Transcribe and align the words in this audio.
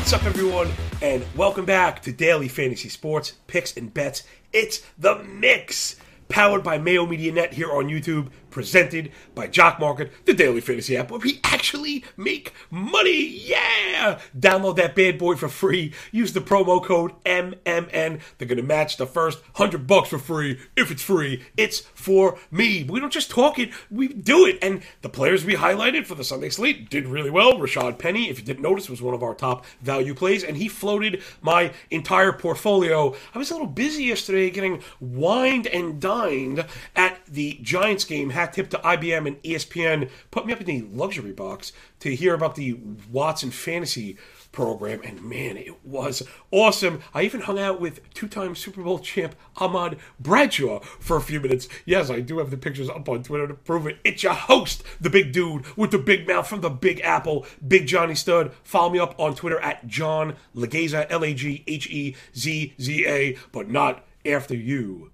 What's 0.00 0.14
up, 0.14 0.24
everyone, 0.24 0.70
and 1.02 1.24
welcome 1.36 1.66
back 1.66 2.00
to 2.02 2.10
Daily 2.10 2.48
Fantasy 2.48 2.88
Sports 2.88 3.34
Picks 3.46 3.76
and 3.76 3.92
Bets. 3.92 4.22
It's 4.50 4.80
the 4.98 5.22
Mix, 5.22 5.96
powered 6.30 6.64
by 6.64 6.78
Mayo 6.78 7.04
Media 7.04 7.30
Net 7.30 7.52
here 7.52 7.70
on 7.70 7.88
YouTube, 7.88 8.30
presented 8.50 9.12
by 9.34 9.46
Jock 9.46 9.78
Market, 9.80 10.12
the 10.26 10.34
Daily 10.34 10.60
Fantasy 10.60 10.96
app, 10.96 11.10
where 11.10 11.20
we 11.20 11.40
actually 11.44 12.04
make 12.16 12.52
money. 12.70 13.26
Yeah! 13.26 14.20
Download 14.38 14.76
that 14.76 14.94
bad 14.94 15.18
boy 15.18 15.36
for 15.36 15.48
free. 15.48 15.92
Use 16.12 16.32
the 16.32 16.40
promo 16.40 16.82
code 16.82 17.12
MMN. 17.24 18.20
They're 18.38 18.48
gonna 18.48 18.62
match 18.62 18.96
the 18.96 19.06
first 19.06 19.40
hundred 19.54 19.86
bucks 19.86 20.08
for 20.08 20.18
free. 20.18 20.58
If 20.76 20.90
it's 20.90 21.02
free, 21.02 21.44
it's 21.56 21.80
for 21.94 22.38
me. 22.50 22.84
We 22.84 23.00
don't 23.00 23.12
just 23.12 23.30
talk 23.30 23.58
it, 23.58 23.70
we 23.90 24.08
do 24.08 24.46
it. 24.46 24.58
And 24.62 24.82
the 25.02 25.08
players 25.08 25.44
we 25.44 25.54
highlighted 25.54 26.06
for 26.06 26.14
the 26.14 26.24
Sunday 26.24 26.50
slate 26.50 26.90
did 26.90 27.06
really 27.06 27.30
well. 27.30 27.54
Rashad 27.54 27.98
Penny, 27.98 28.28
if 28.28 28.38
you 28.38 28.44
didn't 28.44 28.62
notice, 28.62 28.88
was 28.88 29.02
one 29.02 29.14
of 29.14 29.22
our 29.22 29.34
top 29.34 29.64
value 29.80 30.14
plays, 30.14 30.44
and 30.44 30.56
he 30.56 30.68
floated 30.68 31.22
my 31.40 31.72
entire 31.90 32.32
portfolio. 32.32 33.14
I 33.34 33.38
was 33.38 33.50
a 33.50 33.54
little 33.54 33.66
busy 33.66 34.04
yesterday 34.04 34.50
getting 34.50 34.82
wined 35.00 35.66
and 35.66 36.00
dined 36.00 36.66
at 36.96 37.24
the 37.26 37.58
Giants 37.62 38.04
game. 38.04 38.30
Hat 38.40 38.54
tip 38.54 38.70
to 38.70 38.78
IBM 38.78 39.26
and 39.26 39.42
ESPN. 39.42 40.08
Put 40.30 40.46
me 40.46 40.54
up 40.54 40.62
in 40.62 40.66
the 40.66 40.80
luxury 40.96 41.32
box 41.32 41.72
to 41.98 42.16
hear 42.16 42.32
about 42.32 42.54
the 42.54 42.72
Watson 43.12 43.50
fantasy 43.50 44.16
program, 44.50 45.02
and 45.04 45.22
man, 45.22 45.58
it 45.58 45.84
was 45.84 46.22
awesome. 46.50 47.02
I 47.12 47.24
even 47.24 47.42
hung 47.42 47.58
out 47.58 47.82
with 47.82 48.00
two-time 48.14 48.54
Super 48.54 48.82
Bowl 48.82 48.98
champ 48.98 49.34
Ahmad 49.58 49.98
Bradshaw 50.18 50.80
for 50.80 51.18
a 51.18 51.20
few 51.20 51.38
minutes. 51.38 51.68
Yes, 51.84 52.08
I 52.08 52.20
do 52.20 52.38
have 52.38 52.50
the 52.50 52.56
pictures 52.56 52.88
up 52.88 53.10
on 53.10 53.22
Twitter 53.22 53.46
to 53.46 53.52
prove 53.52 53.86
it. 53.86 53.98
It's 54.04 54.22
your 54.22 54.32
host, 54.32 54.84
the 54.98 55.10
big 55.10 55.32
dude 55.32 55.66
with 55.76 55.90
the 55.90 55.98
big 55.98 56.26
mouth 56.26 56.48
from 56.48 56.62
the 56.62 56.70
Big 56.70 57.02
Apple, 57.02 57.44
Big 57.68 57.86
Johnny 57.86 58.14
Stud. 58.14 58.54
Follow 58.62 58.88
me 58.88 58.98
up 58.98 59.14
on 59.20 59.34
Twitter 59.34 59.60
at 59.60 59.86
John 59.86 60.36
Laghezza, 60.56 61.06
L 61.10 61.26
A 61.26 61.34
G 61.34 61.62
H 61.66 61.90
E 61.90 62.16
Z 62.34 62.72
Z 62.80 63.06
A, 63.06 63.36
but 63.52 63.68
not 63.68 64.06
after 64.24 64.54
you 64.54 65.10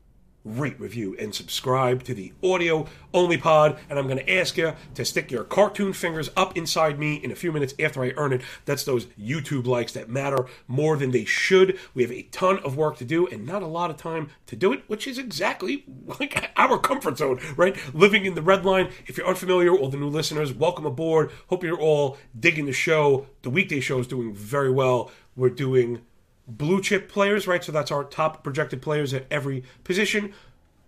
rate, 0.47 0.79
review, 0.79 1.17
and 1.19 1.35
subscribe 1.35 2.05
to 2.05 2.15
the 2.15 2.33
audio 2.43 2.87
only 3.13 3.37
pod. 3.37 3.79
And 3.91 3.99
I'm 3.99 4.07
going 4.07 4.19
to 4.19 4.33
ask 4.33 4.57
you 4.57 4.75
to 4.95 5.05
stick 5.05 5.31
your 5.31 5.45
cartoon 5.45 5.93
fingers 5.93 6.31
up 6.37 6.57
inside 6.57 6.99
me 6.99 7.17
in 7.17 7.33
a 7.33 7.35
few 7.35 7.51
minutes 7.51 7.75
after 7.81 8.03
I 8.03 8.13
earn 8.17 8.33
it. 8.33 8.43
That's 8.65 8.85
those 8.85 9.07
YouTube 9.21 9.67
likes 9.67 9.93
that 9.93 10.09
matter 10.09 10.47
more 10.69 10.97
than 10.97 11.11
they 11.11 11.25
should. 11.25 11.79
We 11.95 12.03
have 12.03 12.13
a 12.13 12.23
ton 12.23 12.61
of 12.61 12.77
work 12.77 12.97
to 12.99 13.05
do 13.05 13.27
and 13.27 13.45
not 13.45 13.63
a 13.63 13.67
lot 13.67 13.91
of 13.91 13.97
time 13.97 14.31
to 14.47 14.57
do 14.57 14.73
it, 14.73 14.85
which 14.87 15.07
is 15.07 15.19
exactly 15.19 15.85
like 16.21 16.51
our 16.57 16.79
comfort 16.79 17.19
zone, 17.19 17.41
right? 17.57 17.77
Living 17.95 18.25
in 18.25 18.35
the 18.35 18.43
red 18.43 18.65
line. 18.65 18.91
If 19.07 19.19
you're 19.19 19.27
unfamiliar, 19.27 19.77
all 19.77 19.89
the 19.89 19.97
new 19.97 20.09
listeners, 20.09 20.55
welcome 20.55 20.87
aboard. 20.87 21.31
Hope 21.49 21.65
you're 21.65 21.81
all 21.81 22.17
digging 22.39 22.67
the 22.67 22.73
show. 22.73 23.27
The 23.43 23.51
weekday 23.51 23.81
show 23.81 23.99
is 23.99 24.07
doing 24.07 24.33
very 24.35 24.71
well. 24.71 25.11
We're 25.35 25.51
doing 25.51 26.03
blue 26.47 26.81
chip 26.81 27.09
players, 27.09 27.47
right? 27.47 27.63
So 27.63 27.73
that's 27.73 27.91
our 27.91 28.05
top 28.05 28.43
projected 28.45 28.83
players 28.83 29.13
at 29.13 29.27
every 29.31 29.65
position 29.85 30.33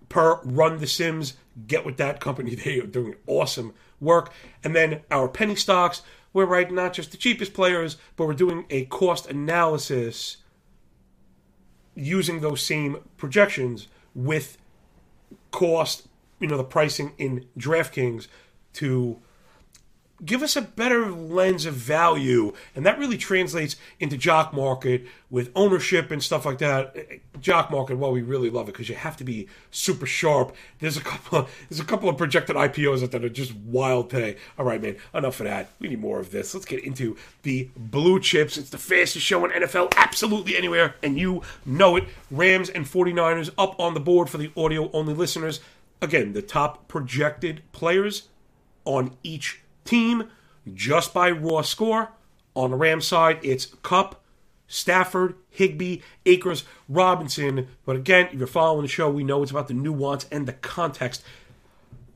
per 0.08 0.40
Run 0.42 0.78
the 0.78 0.86
Sims. 0.86 1.34
Get 1.66 1.84
with 1.84 1.96
that 1.96 2.20
company. 2.20 2.54
They 2.64 2.80
are 2.80 2.86
doing 2.86 3.16
awesome 3.26 3.74
work. 4.00 4.32
And 4.62 4.74
then 4.74 5.00
our 5.10 5.28
penny 5.28 5.56
stocks, 5.56 6.02
we're 6.32 6.46
right 6.46 6.70
not 6.70 6.92
just 6.92 7.10
the 7.10 7.16
cheapest 7.16 7.54
players, 7.54 7.96
but 8.16 8.26
we're 8.26 8.34
doing 8.34 8.66
a 8.70 8.84
cost 8.86 9.28
analysis 9.28 10.38
using 11.94 12.40
those 12.40 12.62
same 12.62 12.98
projections 13.16 13.88
with 14.14 14.56
cost, 15.50 16.06
you 16.38 16.46
know, 16.46 16.56
the 16.56 16.64
pricing 16.64 17.12
in 17.18 17.46
DraftKings 17.58 18.28
to 18.74 19.18
give 20.24 20.42
us 20.42 20.56
a 20.56 20.62
better 20.62 21.10
lens 21.10 21.64
of 21.64 21.74
value 21.74 22.52
and 22.74 22.84
that 22.84 22.98
really 22.98 23.16
translates 23.16 23.76
into 24.00 24.16
jock 24.16 24.52
market 24.52 25.06
with 25.30 25.50
ownership 25.54 26.10
and 26.10 26.22
stuff 26.22 26.44
like 26.44 26.58
that. 26.58 26.96
Jock 27.40 27.70
market 27.70 27.98
well 27.98 28.10
we 28.10 28.22
really 28.22 28.50
love 28.50 28.68
it 28.68 28.72
because 28.72 28.88
you 28.88 28.94
have 28.94 29.16
to 29.18 29.24
be 29.24 29.48
super 29.70 30.06
sharp. 30.06 30.54
There's 30.80 30.96
a 30.96 31.00
couple 31.02 31.40
of, 31.40 31.50
there's 31.68 31.80
a 31.80 31.84
couple 31.84 32.08
of 32.08 32.16
projected 32.16 32.56
ipos 32.56 33.08
that 33.08 33.24
are 33.24 33.28
just 33.28 33.54
wild 33.54 34.10
today. 34.10 34.36
All 34.58 34.64
right 34.64 34.82
man 34.82 34.96
enough 35.14 35.40
of 35.40 35.44
that. 35.44 35.68
We 35.78 35.88
need 35.88 36.00
more 36.00 36.18
of 36.18 36.30
this. 36.30 36.52
Let's 36.54 36.66
get 36.66 36.82
into 36.84 37.16
the 37.42 37.68
blue 37.76 38.18
chips. 38.20 38.56
It's 38.56 38.70
the 38.70 38.78
fastest 38.78 39.24
show 39.24 39.44
in 39.44 39.52
nfl 39.52 39.92
absolutely 39.96 40.56
anywhere 40.56 40.96
and 41.02 41.18
you 41.18 41.42
know 41.64 41.96
it. 41.96 42.04
Rams 42.30 42.70
and 42.70 42.86
49ers 42.86 43.50
up 43.56 43.78
on 43.78 43.94
the 43.94 44.00
board 44.00 44.28
for 44.28 44.38
the 44.38 44.50
audio 44.56 44.90
only 44.92 45.14
listeners. 45.14 45.60
Again 46.02 46.32
the 46.32 46.42
top 46.42 46.88
projected 46.88 47.62
players 47.72 48.28
on 48.84 49.16
each 49.22 49.60
team 49.88 50.30
just 50.72 51.14
by 51.14 51.30
raw 51.30 51.62
score. 51.62 52.10
On 52.54 52.70
the 52.70 52.76
Rams 52.76 53.06
side, 53.06 53.38
it's 53.42 53.66
Kupp, 53.82 54.22
Stafford, 54.66 55.34
Higbee, 55.50 56.00
Akers, 56.26 56.64
Robinson. 56.88 57.68
But 57.84 57.96
again, 57.96 58.28
if 58.32 58.34
you're 58.34 58.46
following 58.46 58.82
the 58.82 58.88
show, 58.88 59.08
we 59.08 59.24
know 59.24 59.42
it's 59.42 59.50
about 59.50 59.68
the 59.68 59.74
nuance 59.74 60.26
and 60.30 60.46
the 60.46 60.52
context. 60.54 61.22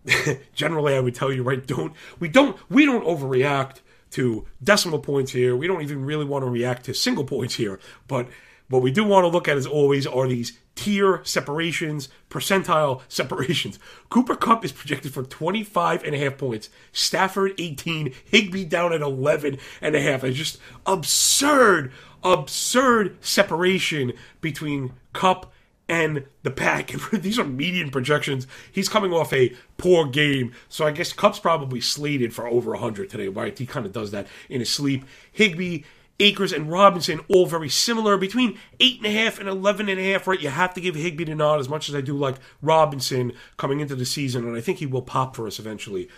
Generally, 0.54 0.96
I 0.96 1.00
would 1.00 1.14
tell 1.14 1.32
you, 1.32 1.42
right? 1.42 1.64
Don't 1.64 1.94
we 2.18 2.28
don't 2.28 2.56
we 2.68 2.84
don't 2.84 3.04
overreact 3.04 3.80
to 4.12 4.46
decimal 4.62 4.98
points 4.98 5.32
here. 5.32 5.56
We 5.56 5.66
don't 5.66 5.82
even 5.82 6.04
really 6.04 6.24
want 6.24 6.44
to 6.44 6.50
react 6.50 6.84
to 6.86 6.94
single 6.94 7.24
points 7.24 7.54
here. 7.54 7.78
But 8.08 8.28
what 8.72 8.82
we 8.82 8.90
do 8.90 9.04
want 9.04 9.24
to 9.24 9.28
look 9.28 9.48
at, 9.48 9.58
as 9.58 9.66
always, 9.66 10.06
are 10.06 10.26
these 10.26 10.58
tier 10.74 11.20
separations, 11.24 12.08
percentile 12.30 13.02
separations. 13.08 13.78
Cooper 14.08 14.34
Kupp 14.34 14.64
is 14.64 14.72
projected 14.72 15.12
for 15.12 15.22
25 15.22 16.02
and 16.04 16.14
a 16.14 16.18
half 16.18 16.38
points. 16.38 16.70
Stafford 16.90 17.52
18, 17.58 18.14
Higbee 18.24 18.64
down 18.64 18.94
at 18.94 19.02
11 19.02 19.58
and 19.82 19.94
a 19.94 20.00
half. 20.00 20.24
It's 20.24 20.38
just 20.38 20.58
absurd, 20.86 21.92
absurd 22.24 23.18
separation 23.20 24.14
between 24.40 24.94
Kupp 25.12 25.52
and 25.86 26.24
the 26.42 26.50
pack. 26.50 26.94
These 27.12 27.38
are 27.38 27.44
median 27.44 27.90
projections. 27.90 28.46
He's 28.72 28.88
coming 28.88 29.12
off 29.12 29.34
a 29.34 29.54
poor 29.76 30.06
game, 30.06 30.52
so 30.70 30.86
I 30.86 30.92
guess 30.92 31.12
Kupp's 31.12 31.40
probably 31.40 31.82
slated 31.82 32.32
for 32.32 32.46
over 32.46 32.70
100 32.70 33.10
today, 33.10 33.28
right? 33.28 33.58
He 33.58 33.66
kind 33.66 33.84
of 33.84 33.92
does 33.92 34.12
that 34.12 34.26
in 34.48 34.60
his 34.60 34.70
sleep. 34.70 35.04
Higbee 35.30 35.82
Akers 36.22 36.52
and 36.52 36.70
Robinson, 36.70 37.20
all 37.28 37.46
very 37.46 37.68
similar, 37.68 38.16
between 38.16 38.58
eight 38.78 38.98
and 38.98 39.06
a 39.06 39.10
half 39.10 39.40
and 39.40 39.48
eleven 39.48 39.88
and 39.88 39.98
a 39.98 40.12
half. 40.12 40.26
Right, 40.26 40.40
you 40.40 40.50
have 40.50 40.72
to 40.74 40.80
give 40.80 40.94
Higbee 40.94 41.24
the 41.24 41.34
nod 41.34 41.58
as 41.58 41.68
much 41.68 41.88
as 41.88 41.94
I 41.94 42.00
do 42.00 42.16
like 42.16 42.36
Robinson 42.62 43.32
coming 43.56 43.80
into 43.80 43.96
the 43.96 44.06
season, 44.06 44.46
and 44.46 44.56
I 44.56 44.60
think 44.60 44.78
he 44.78 44.86
will 44.86 45.02
pop 45.02 45.34
for 45.34 45.46
us 45.46 45.58
eventually. 45.58 46.08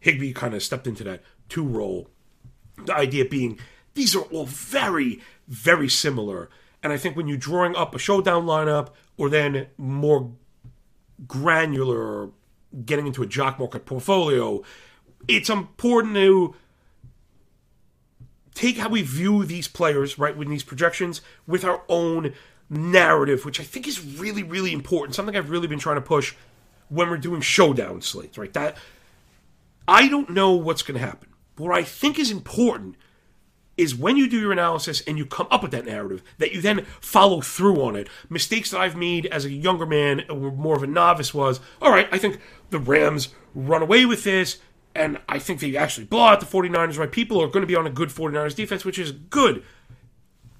Higbee 0.00 0.34
kind 0.34 0.54
of 0.54 0.62
stepped 0.62 0.86
into 0.86 1.02
that 1.04 1.22
two 1.48 1.64
role. 1.64 2.10
The 2.84 2.94
idea 2.94 3.24
being 3.24 3.58
these 3.94 4.14
are 4.14 4.22
all 4.24 4.44
very, 4.44 5.22
very 5.48 5.88
similar, 5.88 6.50
and 6.82 6.92
I 6.92 6.98
think 6.98 7.16
when 7.16 7.26
you're 7.26 7.38
drawing 7.38 7.74
up 7.74 7.94
a 7.94 7.98
showdown 7.98 8.44
lineup 8.44 8.90
or 9.16 9.30
then 9.30 9.68
more 9.78 10.30
granular, 11.26 12.28
getting 12.84 13.06
into 13.06 13.22
a 13.22 13.26
jock 13.26 13.58
market 13.58 13.86
portfolio, 13.86 14.62
it's 15.26 15.48
important 15.48 16.16
to 16.16 16.54
take 18.54 18.78
how 18.78 18.88
we 18.88 19.02
view 19.02 19.44
these 19.44 19.68
players, 19.68 20.18
right, 20.18 20.36
with 20.36 20.48
these 20.48 20.64
projections, 20.64 21.20
with 21.46 21.64
our 21.64 21.82
own 21.88 22.32
narrative, 22.70 23.44
which 23.44 23.60
I 23.60 23.64
think 23.64 23.86
is 23.86 24.02
really, 24.02 24.42
really 24.42 24.72
important. 24.72 25.14
Something 25.14 25.36
I've 25.36 25.50
really 25.50 25.66
been 25.66 25.78
trying 25.78 25.96
to 25.96 26.02
push 26.02 26.34
when 26.88 27.10
we're 27.10 27.18
doing 27.18 27.40
showdown 27.40 28.00
slates, 28.00 28.38
right? 28.38 28.52
That 28.52 28.76
I 29.86 30.08
don't 30.08 30.30
know 30.30 30.52
what's 30.52 30.82
going 30.82 30.98
to 30.98 31.06
happen. 31.06 31.28
But 31.56 31.64
what 31.64 31.74
I 31.74 31.82
think 31.82 32.18
is 32.18 32.30
important 32.30 32.96
is 33.76 33.94
when 33.94 34.16
you 34.16 34.28
do 34.28 34.38
your 34.38 34.52
analysis 34.52 35.02
and 35.06 35.18
you 35.18 35.26
come 35.26 35.48
up 35.50 35.62
with 35.62 35.72
that 35.72 35.84
narrative, 35.84 36.22
that 36.38 36.52
you 36.52 36.60
then 36.60 36.84
follow 37.00 37.40
through 37.40 37.82
on 37.82 37.96
it. 37.96 38.08
Mistakes 38.30 38.70
that 38.70 38.80
I've 38.80 38.96
made 38.96 39.26
as 39.26 39.44
a 39.44 39.50
younger 39.50 39.86
man 39.86 40.22
or 40.30 40.52
more 40.52 40.76
of 40.76 40.82
a 40.82 40.86
novice 40.86 41.34
was, 41.34 41.60
all 41.82 41.90
right, 41.90 42.08
I 42.12 42.18
think 42.18 42.40
the 42.70 42.78
Rams 42.78 43.30
run 43.54 43.82
away 43.82 44.06
with 44.06 44.24
this 44.24 44.58
and 44.94 45.18
I 45.28 45.38
think 45.38 45.60
they 45.60 45.76
actually 45.76 46.06
blow 46.06 46.22
out 46.22 46.40
the 46.40 46.46
49ers, 46.46 46.98
right? 46.98 47.10
People 47.10 47.42
are 47.42 47.48
going 47.48 47.62
to 47.62 47.66
be 47.66 47.76
on 47.76 47.86
a 47.86 47.90
good 47.90 48.10
49ers 48.10 48.54
defense, 48.54 48.84
which 48.84 48.98
is 48.98 49.12
good. 49.12 49.62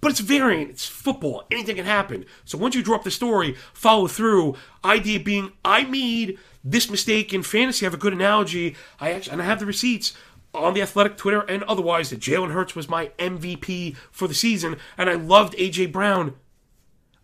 But 0.00 0.10
it's 0.10 0.20
variant, 0.20 0.70
it's 0.70 0.86
football, 0.86 1.44
anything 1.50 1.76
can 1.76 1.86
happen. 1.86 2.26
So 2.44 2.58
once 2.58 2.74
you 2.74 2.82
drop 2.82 3.04
the 3.04 3.10
story, 3.10 3.56
follow 3.72 4.06
through. 4.06 4.56
Idea 4.84 5.18
being, 5.18 5.52
I 5.64 5.84
made 5.84 6.38
this 6.62 6.90
mistake 6.90 7.32
in 7.32 7.42
fantasy. 7.42 7.84
I 7.84 7.86
have 7.86 7.94
a 7.94 7.98
good 7.98 8.12
analogy. 8.12 8.76
I 9.00 9.12
actually, 9.12 9.32
and 9.32 9.42
I 9.42 9.46
have 9.46 9.60
the 9.60 9.66
receipts 9.66 10.12
on 10.52 10.74
the 10.74 10.82
athletic 10.82 11.16
Twitter 11.16 11.40
and 11.40 11.62
otherwise 11.64 12.10
that 12.10 12.20
Jalen 12.20 12.52
Hurts 12.52 12.76
was 12.76 12.88
my 12.88 13.12
MVP 13.18 13.96
for 14.10 14.28
the 14.28 14.34
season, 14.34 14.76
and 14.96 15.10
I 15.10 15.14
loved 15.14 15.54
AJ 15.54 15.92
Brown. 15.92 16.34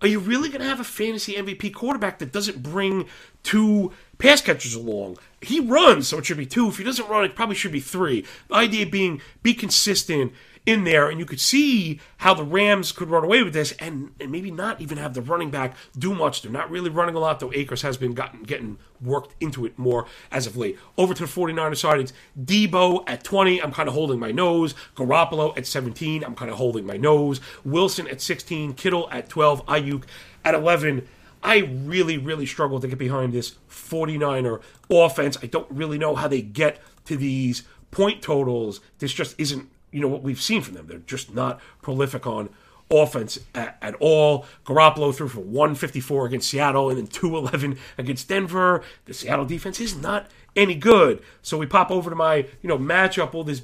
Are 0.02 0.08
you 0.08 0.19
really 0.19 0.49
going 0.49 0.62
to 0.62 0.69
have 0.69 0.81
a 0.81 0.85
fantasy 0.85 1.35
MVP 1.35 1.75
quarterback 1.75 2.19
that 2.19 2.32
doesn't 2.32 2.62
bring 2.62 3.06
two 3.43 3.93
pass 4.20 4.41
catchers 4.41 4.75
along. 4.75 5.19
He 5.41 5.58
runs, 5.58 6.08
so 6.08 6.19
it 6.19 6.26
should 6.26 6.37
be 6.37 6.47
two. 6.47 6.69
If 6.69 6.79
he 6.79 6.85
doesn't 6.85 7.08
run, 7.08 7.25
it 7.25 7.35
probably 7.35 7.56
should 7.56 7.73
be 7.73 7.81
three. 7.81 8.25
The 8.49 8.55
idea 8.55 8.87
being 8.87 9.20
be 9.43 9.55
consistent 9.55 10.32
in 10.70 10.84
there, 10.84 11.08
and 11.08 11.19
you 11.19 11.26
could 11.26 11.40
see 11.40 12.00
how 12.19 12.32
the 12.34 12.44
Rams 12.44 12.93
could 12.93 13.11
run 13.11 13.25
away 13.25 13.43
with 13.43 13.52
this, 13.52 13.72
and, 13.72 14.12
and 14.20 14.31
maybe 14.31 14.50
not 14.50 14.81
even 14.81 14.99
have 14.99 15.14
the 15.14 15.22
running 15.22 15.50
back 15.50 15.76
do 15.99 16.14
much. 16.14 16.43
They're 16.43 16.52
not 16.52 16.70
really 16.70 16.90
running 16.90 17.14
a 17.14 17.19
lot, 17.19 17.40
though 17.40 17.52
Akers 17.52 17.82
has 17.82 17.96
been 17.96 18.14
gotten 18.14 18.43
getting 18.44 18.78
worked 19.00 19.34
into 19.40 19.67
it 19.67 19.78
more 19.78 20.06
as 20.31 20.46
of 20.46 20.56
late. 20.56 20.78
Over 20.96 21.14
to 21.14 21.26
the 21.26 21.28
49ers 21.28 21.78
side, 21.78 22.00
it's 22.00 22.12
Deebo 22.38 23.05
at 23.06 23.25
20. 23.25 23.62
I'm 23.62 23.72
kind 23.72 23.88
of 23.88 23.94
holding 23.94 24.19
my 24.19 24.31
nose. 24.31 24.75
Garoppolo 24.94 25.56
at 25.56 25.67
17. 25.67 26.25
I'm 26.25 26.34
kind 26.34 26.50
of 26.50 26.56
holding 26.56 26.87
my 26.87 26.96
nose. 26.96 27.40
Wilson 27.64 28.06
at 28.08 28.20
16. 28.20 28.75
Kittle 28.75 29.08
at 29.11 29.28
12. 29.28 29.66
Aiyuk 29.66 30.05
at 30.44 30.55
11. 30.55 31.06
I 31.43 31.58
really, 31.58 32.19
really 32.19 32.46
struggle 32.46 32.81
to 32.81 32.88
get 32.88 32.99
behind 32.99 33.32
this 33.32 33.56
49er 33.70 34.61
offense. 34.90 35.38
I 35.43 35.46
don't 35.46 35.70
really 35.70 35.99
know 35.99 36.14
how 36.14 36.28
they 36.28 36.43
get 36.43 36.81
to 37.06 37.16
these 37.16 37.62
point 37.90 38.23
totals. 38.23 38.81
This 38.99 39.12
just 39.12 39.34
isn't 39.38 39.69
you 39.90 40.00
know 40.00 40.08
what 40.08 40.22
we've 40.22 40.40
seen 40.40 40.62
from 40.62 40.75
them. 40.75 40.87
They're 40.87 40.98
just 40.98 41.34
not 41.34 41.60
prolific 41.82 42.26
on 42.26 42.50
offense 42.90 43.38
at, 43.54 43.78
at, 43.81 43.94
all. 43.96 44.46
Garoppolo 44.64 45.14
threw 45.14 45.28
for 45.28 45.40
154 45.40 46.26
against 46.26 46.50
Seattle 46.50 46.90
and 46.90 46.98
then 46.98 47.06
211 47.06 47.78
against 47.98 48.28
Denver. 48.28 48.82
The 49.04 49.14
Seattle 49.14 49.44
defense 49.44 49.81
is 49.81 49.96
not 49.96 50.26
any 50.56 50.75
good. 50.75 51.22
So 51.42 51.56
we 51.56 51.66
pop 51.66 51.90
over 51.90 52.10
to 52.10 52.16
my, 52.16 52.46
you 52.62 52.69
know, 52.69 52.78
matchup, 52.78 53.34
all 53.34 53.44
this 53.44 53.62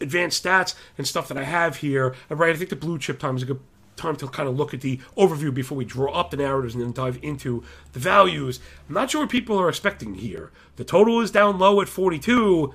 advanced 0.00 0.44
stats 0.44 0.74
and 0.98 1.06
stuff 1.06 1.28
that 1.28 1.38
I 1.38 1.44
have 1.44 1.76
here. 1.76 2.14
Right, 2.28 2.54
I 2.54 2.58
think 2.58 2.70
the 2.70 2.76
blue 2.76 2.98
chip 2.98 3.18
time 3.18 3.36
is 3.36 3.42
a 3.42 3.46
good 3.46 3.60
time 3.96 4.16
to 4.16 4.28
kind 4.28 4.46
of 4.46 4.56
look 4.56 4.74
at 4.74 4.82
the 4.82 4.98
overview 5.16 5.52
before 5.52 5.78
we 5.78 5.84
draw 5.84 6.12
up 6.12 6.30
the 6.30 6.36
narratives 6.36 6.74
and 6.74 6.84
then 6.84 6.92
dive 6.92 7.18
into 7.22 7.64
the 7.92 7.98
values. 7.98 8.60
I'm 8.88 8.94
not 8.94 9.10
sure 9.10 9.22
what 9.22 9.30
people 9.30 9.58
are 9.58 9.70
expecting 9.70 10.14
here. 10.14 10.52
The 10.76 10.84
total 10.84 11.22
is 11.22 11.30
down 11.30 11.58
low 11.58 11.80
at 11.80 11.88
42 11.88 12.74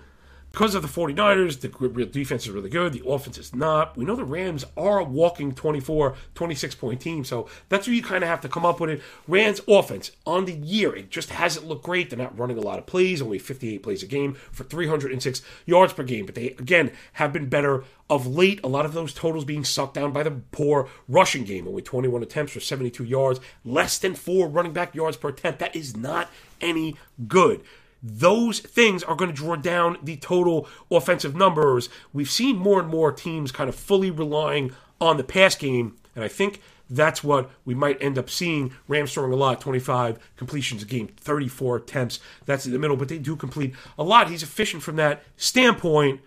because 0.52 0.76
of 0.76 0.82
the 0.82 0.88
49ers, 0.88 1.62
the 1.62 2.06
defense 2.06 2.44
is 2.44 2.52
really 2.52 2.70
good. 2.70 2.92
The 2.94 3.04
offense 3.08 3.38
is 3.38 3.56
not. 3.56 3.96
We 3.96 4.04
know 4.04 4.16
the 4.16 4.26
Rams 4.26 4.66
are 4.76 5.00
a 5.00 5.04
walking 5.04 5.54
24, 5.54 6.16
26 6.36 6.76
point 6.76 7.00
team. 7.02 7.24
So 7.24 7.48
that's 7.70 7.88
where 7.88 7.96
you 7.96 8.04
kind 8.04 8.24
of 8.24 8.30
have 8.30 8.42
to 8.42 8.50
come 8.50 8.66
up 8.66 8.80
with 8.80 8.90
it. 8.90 9.02
Rams 9.28 9.62
offense 9.68 10.12
on 10.26 10.46
the 10.46 10.54
year, 10.54 10.94
it 10.96 11.10
just 11.10 11.30
hasn't 11.30 11.68
looked 11.68 11.84
great. 11.84 12.10
They're 12.10 12.20
not 12.20 12.38
running 12.38 12.58
a 12.58 12.62
lot 12.62 12.80
of 12.80 12.86
plays, 12.86 13.22
only 13.22 13.40
58 13.40 13.82
plays 13.82 14.04
a 14.04 14.08
game 14.08 14.34
for 14.52 14.64
306 14.64 15.42
yards 15.66 15.94
per 15.94 16.04
game. 16.04 16.26
But 16.26 16.36
they, 16.36 16.48
again, 16.48 16.92
have 17.14 17.32
been 17.32 17.48
better 17.48 17.86
of 18.10 18.28
late. 18.28 18.60
A 18.62 18.68
lot 18.68 18.86
of 18.86 18.94
those 18.94 19.14
totals 19.14 19.46
being 19.46 19.64
sucked 19.64 19.94
down 19.94 20.12
by 20.12 20.24
the 20.24 20.32
poor 20.52 20.90
rushing 21.08 21.46
game. 21.46 21.66
Only 21.66 21.82
21 21.82 22.22
attempts 22.24 22.52
for 22.52 22.60
72 22.60 23.06
yards, 23.06 23.40
less 23.64 23.98
than 23.98 24.16
four 24.16 24.50
running 24.50 24.74
back 24.74 24.94
yards 24.94 25.16
per 25.16 25.30
attempt. 25.30 25.60
That 25.60 25.76
is 25.76 25.96
not 25.96 26.30
any 26.60 26.98
good 27.28 27.64
those 28.04 28.60
things 28.60 29.04
are 29.04 29.16
going 29.16 29.30
to 29.30 29.36
draw 29.36 29.56
down 29.56 29.98
the 30.02 30.18
total 30.18 30.68
offensive 30.90 31.36
numbers. 31.36 31.90
We've 32.14 32.30
seen 32.30 32.58
more 32.58 32.80
and 32.80 32.90
more 32.90 33.12
teams 33.12 33.52
kind 33.52 33.70
of 33.70 33.76
fully 33.76 34.12
relying 34.12 34.74
on 35.00 35.18
the 35.18 35.24
pass 35.24 35.56
game, 35.56 35.96
and 36.16 36.24
I 36.24 36.28
think 36.28 36.62
that's 36.90 37.24
what 37.24 37.50
we 37.64 37.74
might 37.74 38.02
end 38.02 38.18
up 38.18 38.30
seeing. 38.30 38.74
Rams 38.88 39.14
throwing 39.14 39.32
a 39.32 39.36
lot, 39.38 39.62
25 39.62 40.20
completions 40.36 40.84
a 40.84 40.86
game, 40.86 41.08
34 41.18 41.78
attempts. 41.78 42.20
That's 42.46 42.66
in 42.66 42.74
the 42.74 42.80
middle, 42.80 42.98
but 42.98 43.08
they 43.08 43.18
do 43.18 43.36
complete 43.36 43.74
a 43.98 44.04
lot. 44.04 44.30
He's 44.30 44.44
efficient 44.44 44.84
from 44.84 44.98
that 44.98 45.24
standpoint. 45.38 46.20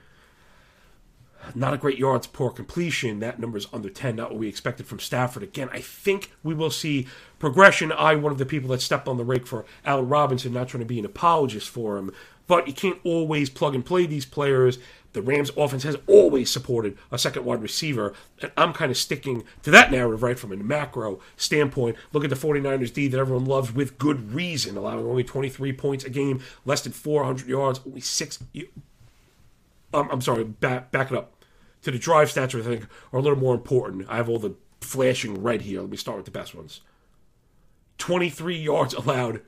Not 1.55 1.75
a 1.75 1.79
great 1.79 1.99
yards 1.99 2.27
per 2.27 2.51
completion. 2.51 3.21
That 3.21 3.39
number 3.39 3.59
is 3.59 3.67
under 3.73 3.89
10, 3.89 4.17
not 4.17 4.31
what 4.31 4.39
we 4.39 4.49
expected 4.49 4.87
from 4.87 5.01
Stafford. 5.01 5.43
Again, 5.43 5.69
I 5.73 5.81
think 5.81 6.33
we 6.43 6.55
will 6.55 6.71
see 6.71 7.07
progression. 7.39 7.93
I, 7.93 8.15
one 8.15 8.33
of 8.33 8.39
the 8.39 8.47
people 8.47 8.71
that 8.71 8.81
stepped 8.81 9.09
on 9.09 9.17
the 9.17 9.25
rake 9.25 9.47
for 9.47 9.65
Allen 9.85 10.09
Robinson, 10.09 10.53
not 10.53 10.69
trying 10.69 10.83
to 10.83 10.87
be 10.87 10.99
an 10.99 11.05
apologist 11.05 11.69
for 11.69 11.99
him, 11.99 12.13
but 12.47 12.67
you 12.67 12.75
can't 12.75 12.99
always 13.05 13.51
plug 13.51 13.75
and 13.75 13.85
play 13.85 14.07
these 14.07 14.27
players. 14.27 14.79
The 15.15 15.23
Rams 15.23 15.53
offense 15.57 15.85
has 15.85 15.97
always 16.09 16.51
supported 16.51 16.99
a 17.13 17.19
second 17.19 17.45
wide 17.45 17.63
receiver, 17.63 18.15
and 18.43 18.51
I'm 18.57 18.73
kind 18.73 18.91
of 18.91 18.97
sticking 18.97 19.45
to 19.63 19.71
that 19.71 19.93
narrative 19.93 20.25
right 20.25 20.39
from 20.39 20.53
a 20.53 20.57
macro 20.57 21.21
standpoint. 21.37 21.97
Look 22.13 22.25
at 22.25 22.31
the 22.31 22.37
49ers 22.37 22.93
D 22.93 23.07
that 23.09 23.19
everyone 23.19 23.45
loves 23.45 23.73
with 23.73 23.97
good 23.97 24.35
reason, 24.35 24.77
allowing 24.77 25.07
only 25.07 25.23
23 25.23 25.73
points 25.75 26.05
a 26.05 26.11
game, 26.11 26.43
less 26.65 26.83
than 26.83 26.93
400 26.93 27.47
yards, 27.47 27.81
only 27.87 28.01
six. 28.01 28.43
Um, 29.95 30.09
I'm 30.11 30.21
sorry, 30.21 30.45
back, 30.45 30.91
back 30.91 31.11
it 31.13 31.17
up 31.17 31.45
to 31.83 31.91
the 31.91 31.99
drive 31.99 32.29
stats, 32.29 32.59
I 32.59 32.65
think, 32.65 32.87
are 33.13 33.19
a 33.19 33.23
little 33.23 33.39
more 33.39 33.55
important. 33.55 34.07
I 34.09 34.17
have 34.17 34.29
all 34.29 34.39
the 34.39 34.57
flashing 34.81 35.43
red 35.43 35.63
here. 35.63 35.81
Let 35.81 35.91
me 35.91 35.97
start 35.97 36.17
with 36.17 36.27
the 36.27 36.33
best 36.33 36.55
ones 36.55 36.81
23 37.99 38.57
yards 38.57 38.93
allowed 38.95 39.43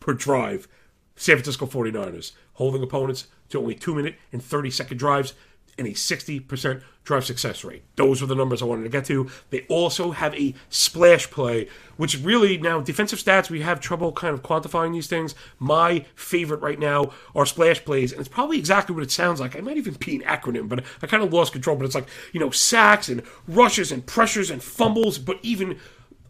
per 0.00 0.12
drive. 0.14 0.68
San 1.14 1.36
Francisco 1.36 1.66
49ers, 1.66 2.32
holding 2.54 2.82
opponents 2.82 3.26
to 3.50 3.58
only 3.58 3.74
2 3.74 3.94
minute 3.94 4.16
and 4.32 4.42
30 4.42 4.70
second 4.70 4.96
drives 4.96 5.34
and 5.78 5.86
a 5.86 5.92
60% 5.92 6.82
drive 7.04 7.24
success 7.24 7.64
rate. 7.64 7.82
Those 7.96 8.20
were 8.20 8.26
the 8.26 8.34
numbers 8.34 8.62
I 8.62 8.66
wanted 8.66 8.84
to 8.84 8.88
get 8.88 9.04
to. 9.06 9.28
They 9.50 9.62
also 9.68 10.12
have 10.12 10.34
a 10.34 10.54
splash 10.68 11.30
play, 11.30 11.68
which 11.96 12.18
really 12.20 12.58
now 12.58 12.80
defensive 12.80 13.18
stats, 13.18 13.50
we 13.50 13.62
have 13.62 13.80
trouble 13.80 14.12
kind 14.12 14.34
of 14.34 14.42
quantifying 14.42 14.92
these 14.92 15.08
things. 15.08 15.34
My 15.58 16.04
favorite 16.14 16.60
right 16.60 16.78
now 16.78 17.12
are 17.34 17.46
splash 17.46 17.84
plays, 17.84 18.12
and 18.12 18.20
it's 18.20 18.28
probably 18.28 18.58
exactly 18.58 18.94
what 18.94 19.02
it 19.02 19.10
sounds 19.10 19.40
like. 19.40 19.56
I 19.56 19.60
might 19.60 19.76
even 19.76 19.94
be 19.94 20.16
an 20.16 20.22
acronym, 20.22 20.68
but 20.68 20.84
I 21.02 21.06
kind 21.06 21.22
of 21.22 21.32
lost 21.32 21.52
control. 21.52 21.76
But 21.76 21.86
it's 21.86 21.94
like, 21.94 22.08
you 22.32 22.40
know, 22.40 22.50
sacks 22.50 23.08
and 23.08 23.22
rushes 23.48 23.90
and 23.90 24.06
pressures 24.06 24.50
and 24.50 24.62
fumbles, 24.62 25.18
but 25.18 25.38
even 25.42 25.78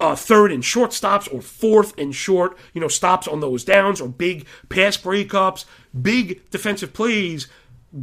uh, 0.00 0.16
third 0.16 0.50
and 0.50 0.64
short 0.64 0.92
stops 0.92 1.28
or 1.28 1.40
fourth 1.40 1.96
and 1.98 2.14
short, 2.14 2.56
you 2.72 2.80
know, 2.80 2.88
stops 2.88 3.28
on 3.28 3.40
those 3.40 3.64
downs 3.64 4.00
or 4.00 4.08
big 4.08 4.46
pass 4.68 4.96
breakups, 4.96 5.64
big 6.00 6.48
defensive 6.50 6.92
plays 6.92 7.48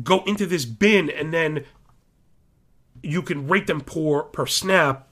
go 0.03 0.23
into 0.25 0.45
this 0.45 0.65
bin 0.65 1.09
and 1.09 1.33
then 1.33 1.65
you 3.01 3.21
can 3.21 3.47
rate 3.47 3.67
them 3.67 3.81
per, 3.81 4.23
per 4.23 4.45
snap. 4.45 5.07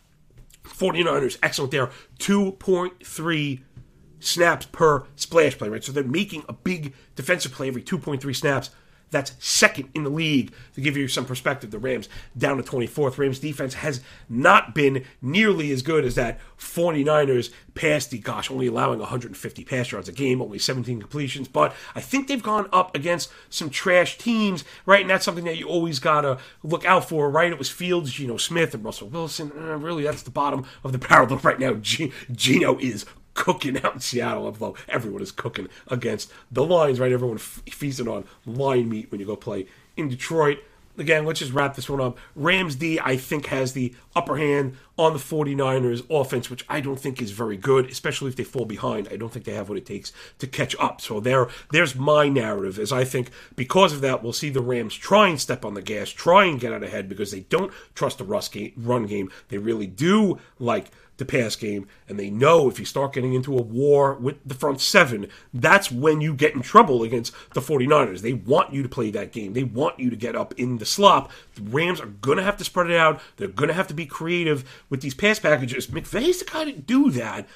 49ers, 0.64 1.38
excellent 1.42 1.72
there. 1.72 1.90
2.3 2.20 3.62
snaps 4.20 4.66
per 4.68 5.06
splash 5.16 5.58
play, 5.58 5.70
right? 5.70 5.84
So 5.84 5.92
they're 5.92 6.04
making 6.04 6.44
a 6.50 6.54
big 6.54 6.94
defensive 7.16 7.54
play 7.54 7.70
every 7.70 7.82
2.3 7.82 8.36
snaps. 8.36 8.70
That's 9.10 9.34
second 9.40 9.90
in 9.94 10.04
the 10.04 10.10
league. 10.10 10.54
To 10.76 10.82
give 10.82 10.98
you 10.98 11.08
some 11.08 11.26
perspective, 11.26 11.72
the 11.72 11.80
Rams 11.80 12.10
down 12.38 12.58
to 12.58 12.64
24th. 12.64 13.18
Rams 13.18 13.40
defense 13.40 13.76
has 13.76 14.02
not 14.28 14.76
been 14.76 15.06
nearly 15.22 15.72
as 15.72 15.82
good 15.82 16.04
as 16.04 16.16
that 16.16 16.40
49ers 16.58 17.52
pass 17.74 18.08
the 18.08 18.18
gosh, 18.18 18.52
only 18.52 18.68
allowing 18.68 19.00
150 19.00 19.64
pass 19.64 19.92
yards 19.92 20.10
a 20.10 20.12
game, 20.12 20.42
only 20.42 20.60
17 20.60 21.00
completions. 21.00 21.48
But 21.48 21.74
I 21.96 22.02
think 22.02 22.28
they've 22.28 22.44
gone 22.44 22.68
up 22.74 22.96
against 22.96 23.32
some 23.50 23.70
trash 23.70 24.18
teams, 24.18 24.64
right? 24.86 25.02
And 25.02 25.10
that's 25.10 25.26
something 25.26 25.46
that 25.46 25.58
you 25.58 25.68
always 25.68 26.00
gotta 26.00 26.40
look 26.64 26.86
out 26.86 27.08
for, 27.08 27.30
right? 27.30 27.52
It 27.52 27.58
was 27.60 27.70
Fields, 27.70 28.12
Geno 28.12 28.38
Smith, 28.38 28.74
and 28.74 28.84
Russell 28.84 29.10
Wilson. 29.10 29.52
Uh, 29.56 29.78
really, 29.78 30.04
that's 30.04 30.24
the 30.24 30.32
bottom 30.32 30.66
of 30.84 30.92
the 30.92 30.98
barrel 30.98 31.38
right 31.44 31.60
now. 31.60 31.76
G- 31.76 32.12
Geno 32.32 32.78
is 32.80 33.06
cooking 33.38 33.78
out 33.84 33.94
in 33.94 34.00
Seattle, 34.02 34.46
although 34.46 34.76
everyone 34.90 35.22
is 35.22 35.32
cooking 35.32 35.70
against 35.88 36.32
the 36.52 36.66
Lions, 36.66 37.00
right? 37.00 37.12
Everyone 37.12 37.38
f- 37.38 37.62
feasting 37.70 38.08
on 38.08 38.26
lion 38.46 38.90
meat 38.90 39.10
when 39.12 39.22
you 39.22 39.26
go 39.26 39.38
play 39.38 39.68
in 39.96 40.10
Detroit. 40.10 40.58
Again, 40.98 41.26
let's 41.26 41.40
just 41.40 41.54
wrap 41.54 41.76
this 41.76 41.88
one 41.88 42.02
up. 42.02 42.18
Rams 42.36 42.76
D, 42.76 43.00
I 43.00 43.16
think, 43.16 43.46
has 43.46 43.74
the 43.74 43.94
upper 44.16 44.38
hand 44.38 44.76
on 44.98 45.14
the 45.14 45.20
49ers 45.20 46.06
offense, 46.10 46.50
which 46.50 46.66
I 46.68 46.80
don't 46.80 47.00
think 47.00 47.22
is 47.22 47.32
very 47.32 47.58
good, 47.58 47.86
especially 47.88 48.30
if 48.30 48.36
they 48.36 48.44
fall 48.44 48.66
behind. 48.66 49.08
I 49.12 49.18
don't 49.18 49.32
think 49.32 49.46
they 49.46 49.54
have 49.54 49.70
what 49.70 49.78
it 49.78 49.86
takes 49.86 50.12
to 50.40 50.48
catch 50.48 50.76
up. 50.80 51.02
So 51.02 51.20
there, 51.20 51.48
there's 51.72 51.96
my 51.96 52.30
narrative, 52.30 52.80
as 52.80 52.92
I 52.92 53.04
think 53.04 53.30
because 53.56 53.94
of 53.94 54.02
that, 54.02 54.24
we'll 54.24 54.34
see 54.34 54.50
the 54.50 54.62
Rams 54.62 54.96
try 54.96 55.28
and 55.28 55.40
step 55.40 55.64
on 55.64 55.74
the 55.74 55.82
gas, 55.82 56.10
try 56.10 56.46
and 56.46 56.60
get 56.60 56.74
out 56.74 56.84
ahead 56.84 57.08
because 57.10 57.32
they 57.32 57.42
don't 57.42 57.72
trust 57.96 58.18
the 58.18 58.72
run 58.78 59.06
game. 59.06 59.32
They 59.50 59.58
really 59.58 59.88
do 59.88 60.40
like 60.60 60.92
the 61.18 61.26
pass 61.26 61.56
game, 61.56 61.88
and 62.08 62.20
they 62.20 62.30
know 62.30 62.70
if 62.70 62.80
you 62.80 62.86
start 62.86 63.14
getting 63.14 63.34
into 63.34 63.58
a 63.58 63.62
war 63.62 64.14
with 64.14 64.38
the 64.46 64.54
front 64.54 64.80
seven, 64.80 65.28
that's 65.54 65.92
when 65.92 66.22
you 66.22 66.34
get 66.34 66.54
in 66.54 66.62
trouble 66.62 67.04
against 67.04 67.34
the 67.54 67.62
49ers. 67.62 68.22
They 68.22 68.34
want 68.34 68.74
you 68.74 68.84
to 68.84 68.90
play 68.90 69.12
that 69.12 69.32
game. 69.32 69.54
They 69.54 69.64
want 69.64 70.00
you 70.00 70.10
to 70.10 70.16
get 70.16 70.36
up 70.36 70.54
in 70.58 70.78
the 70.78 70.86
slop. 70.86 71.32
The 71.56 71.64
Rams 71.64 72.00
are 72.00 72.08
going 72.08 72.38
to 72.38 72.44
have 72.44 72.58
to 72.58 72.64
spread 72.64 72.90
it 72.90 72.98
out. 72.98 73.20
They're 73.38 73.48
going 73.48 73.70
to 73.70 73.74
have 73.74 73.88
to 73.88 73.94
be 73.94 74.06
creative 74.06 74.86
with 74.90 75.02
these 75.02 75.14
pass 75.14 75.40
packages. 75.40 75.88
McVay's 75.88 76.40
the 76.40 76.46
guy 76.46 76.66
to 76.66 76.72
do 76.72 77.12
that. 77.12 77.48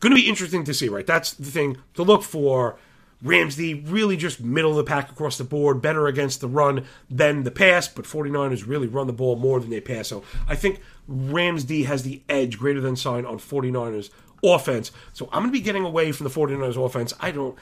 Going 0.00 0.14
to 0.14 0.20
be 0.20 0.28
interesting 0.28 0.64
to 0.64 0.74
see, 0.74 0.90
right? 0.90 1.06
That's 1.06 1.32
the 1.32 1.50
thing 1.50 1.78
to 1.94 2.02
look 2.02 2.22
for. 2.22 2.78
Rams 3.22 3.56
D 3.56 3.72
really 3.86 4.18
just 4.18 4.38
middle 4.38 4.72
of 4.72 4.76
the 4.76 4.84
pack 4.84 5.10
across 5.10 5.38
the 5.38 5.44
board, 5.44 5.80
better 5.80 6.06
against 6.06 6.42
the 6.42 6.48
run 6.48 6.84
than 7.08 7.44
the 7.44 7.50
pass, 7.50 7.88
but 7.88 8.04
49ers 8.04 8.66
really 8.66 8.86
run 8.86 9.06
the 9.06 9.14
ball 9.14 9.36
more 9.36 9.60
than 9.60 9.70
they 9.70 9.80
pass. 9.80 10.08
So 10.08 10.22
I 10.46 10.56
think 10.56 10.80
Rams 11.08 11.64
D 11.64 11.84
has 11.84 12.02
the 12.02 12.20
edge 12.28 12.58
greater 12.58 12.82
than 12.82 12.96
sign 12.96 13.24
on 13.24 13.38
49ers 13.38 14.10
offense. 14.42 14.92
So 15.14 15.30
I'm 15.32 15.40
going 15.40 15.54
to 15.54 15.58
be 15.58 15.62
getting 15.62 15.86
away 15.86 16.12
from 16.12 16.24
the 16.24 16.30
49ers 16.30 16.84
offense. 16.84 17.14
I 17.18 17.30
don't 17.30 17.56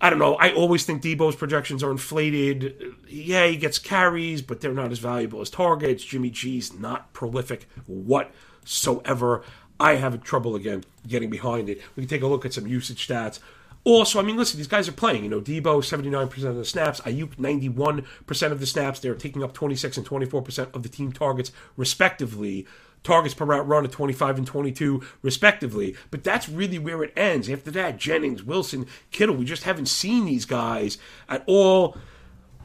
I 0.00 0.10
don't 0.10 0.18
know. 0.18 0.34
I 0.34 0.52
always 0.52 0.84
think 0.84 1.02
Deebo's 1.02 1.36
projections 1.36 1.82
are 1.82 1.90
inflated. 1.90 2.94
Yeah, 3.08 3.46
he 3.46 3.56
gets 3.56 3.78
carries, 3.78 4.42
but 4.42 4.60
they're 4.60 4.74
not 4.74 4.92
as 4.92 4.98
valuable 4.98 5.40
as 5.40 5.48
targets. 5.50 6.04
Jimmy 6.04 6.30
G's 6.30 6.74
not 6.74 7.12
prolific 7.12 7.68
whatsoever. 7.86 9.42
I 9.80 9.94
have 9.94 10.22
trouble 10.22 10.56
again 10.56 10.84
getting 11.06 11.30
behind 11.30 11.68
it. 11.68 11.80
We 11.96 12.02
can 12.02 12.08
take 12.08 12.22
a 12.22 12.26
look 12.26 12.44
at 12.44 12.52
some 12.52 12.66
usage 12.66 13.06
stats 13.08 13.40
Also, 13.84 14.18
I 14.18 14.22
mean, 14.22 14.36
listen, 14.36 14.56
these 14.56 14.66
guys 14.66 14.88
are 14.88 14.92
playing. 14.92 15.24
You 15.24 15.30
know, 15.30 15.40
Debo, 15.40 15.82
79% 15.82 16.44
of 16.44 16.56
the 16.56 16.64
snaps, 16.64 17.00
Aiyuk, 17.02 17.36
91% 17.36 18.52
of 18.52 18.60
the 18.60 18.66
snaps. 18.66 19.00
They're 19.00 19.14
taking 19.14 19.42
up 19.42 19.52
26 19.52 19.98
and 19.98 20.06
24% 20.06 20.74
of 20.74 20.82
the 20.82 20.88
team 20.88 21.12
targets, 21.12 21.52
respectively. 21.76 22.66
Targets 23.04 23.34
per 23.34 23.44
route 23.44 23.68
run 23.68 23.84
at 23.84 23.92
25 23.92 24.38
and 24.38 24.46
22, 24.46 25.02
respectively. 25.22 25.94
But 26.10 26.24
that's 26.24 26.48
really 26.48 26.78
where 26.78 27.04
it 27.04 27.12
ends. 27.16 27.48
After 27.48 27.70
that, 27.70 27.98
Jennings, 27.98 28.42
Wilson, 28.42 28.86
Kittle, 29.12 29.36
we 29.36 29.44
just 29.44 29.62
haven't 29.62 29.86
seen 29.86 30.24
these 30.24 30.46
guys 30.46 30.98
at 31.28 31.44
all. 31.46 31.96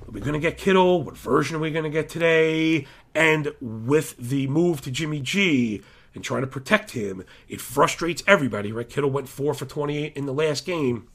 Are 0.08 0.12
we 0.12 0.22
going 0.22 0.34
to 0.34 0.40
get 0.40 0.58
Kittle? 0.58 1.04
What 1.04 1.18
version 1.18 1.58
are 1.58 1.60
we 1.60 1.72
going 1.72 1.84
to 1.84 1.90
get 1.90 2.10
today? 2.10 2.88
And 3.14 3.54
with 3.62 4.18
the 4.18 4.48
move 4.48 4.82
to 4.82 4.92
Jimmy 4.92 5.20
G, 5.20 5.84
and 6.16 6.24
trying 6.24 6.42
to 6.42 6.48
protect 6.48 6.92
him. 6.92 7.24
It 7.48 7.62
frustrates 7.62 8.24
everybody, 8.28 8.72
right? 8.72 8.90
Kittle 8.90 9.10
went 9.10 9.30
four 9.30 9.54
for 9.54 9.66
28 9.66 10.16
in 10.16 10.26
the 10.26 10.34
last 10.34 10.66
game. 10.66 11.08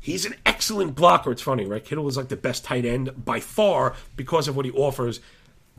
He's 0.00 0.24
an 0.24 0.34
excellent 0.46 0.94
blocker. 0.94 1.32
It's 1.32 1.42
funny, 1.42 1.66
right? 1.66 1.84
Kittle 1.84 2.08
is 2.08 2.16
like 2.16 2.28
the 2.28 2.36
best 2.36 2.64
tight 2.64 2.84
end 2.84 3.24
by 3.24 3.40
far 3.40 3.94
because 4.16 4.48
of 4.48 4.56
what 4.56 4.64
he 4.64 4.70
offers 4.72 5.20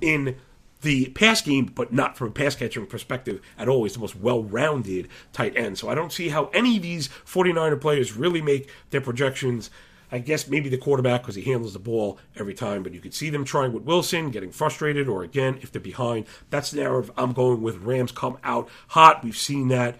in 0.01 0.35
the 0.81 1.07
pass 1.09 1.41
game, 1.41 1.65
but 1.65 1.91
not 1.91 2.17
from 2.17 2.29
a 2.29 2.31
pass 2.31 2.55
catching 2.55 2.85
perspective 2.85 3.41
at 3.57 3.67
all. 3.67 3.83
He's 3.83 3.93
the 3.93 3.99
most 3.99 4.15
well 4.15 4.43
rounded 4.43 5.07
tight 5.33 5.57
end. 5.57 5.77
So 5.77 5.89
I 5.89 5.95
don't 5.95 6.13
see 6.13 6.29
how 6.29 6.45
any 6.53 6.77
of 6.77 6.83
these 6.83 7.09
49er 7.25 7.79
players 7.81 8.13
really 8.13 8.41
make 8.41 8.69
their 8.89 9.01
projections 9.01 9.69
I 10.11 10.19
guess 10.19 10.47
maybe 10.47 10.69
the 10.69 10.77
quarterback 10.77 11.21
because 11.21 11.35
he 11.35 11.43
handles 11.43 11.73
the 11.73 11.79
ball 11.79 12.17
every 12.35 12.53
time, 12.53 12.83
but 12.83 12.93
you 12.93 12.99
could 12.99 13.13
see 13.13 13.29
them 13.29 13.45
trying 13.45 13.73
with 13.73 13.83
Wilson, 13.83 14.31
getting 14.31 14.51
frustrated, 14.51 15.07
or 15.07 15.23
again, 15.23 15.59
if 15.61 15.71
they're 15.71 15.81
behind. 15.81 16.25
That's 16.49 16.71
the 16.71 16.81
narrative 16.81 17.11
I'm 17.15 17.33
going 17.33 17.61
with. 17.61 17.77
Rams 17.77 18.11
come 18.11 18.37
out 18.43 18.69
hot. 18.89 19.23
We've 19.23 19.37
seen 19.37 19.67
that 19.67 19.97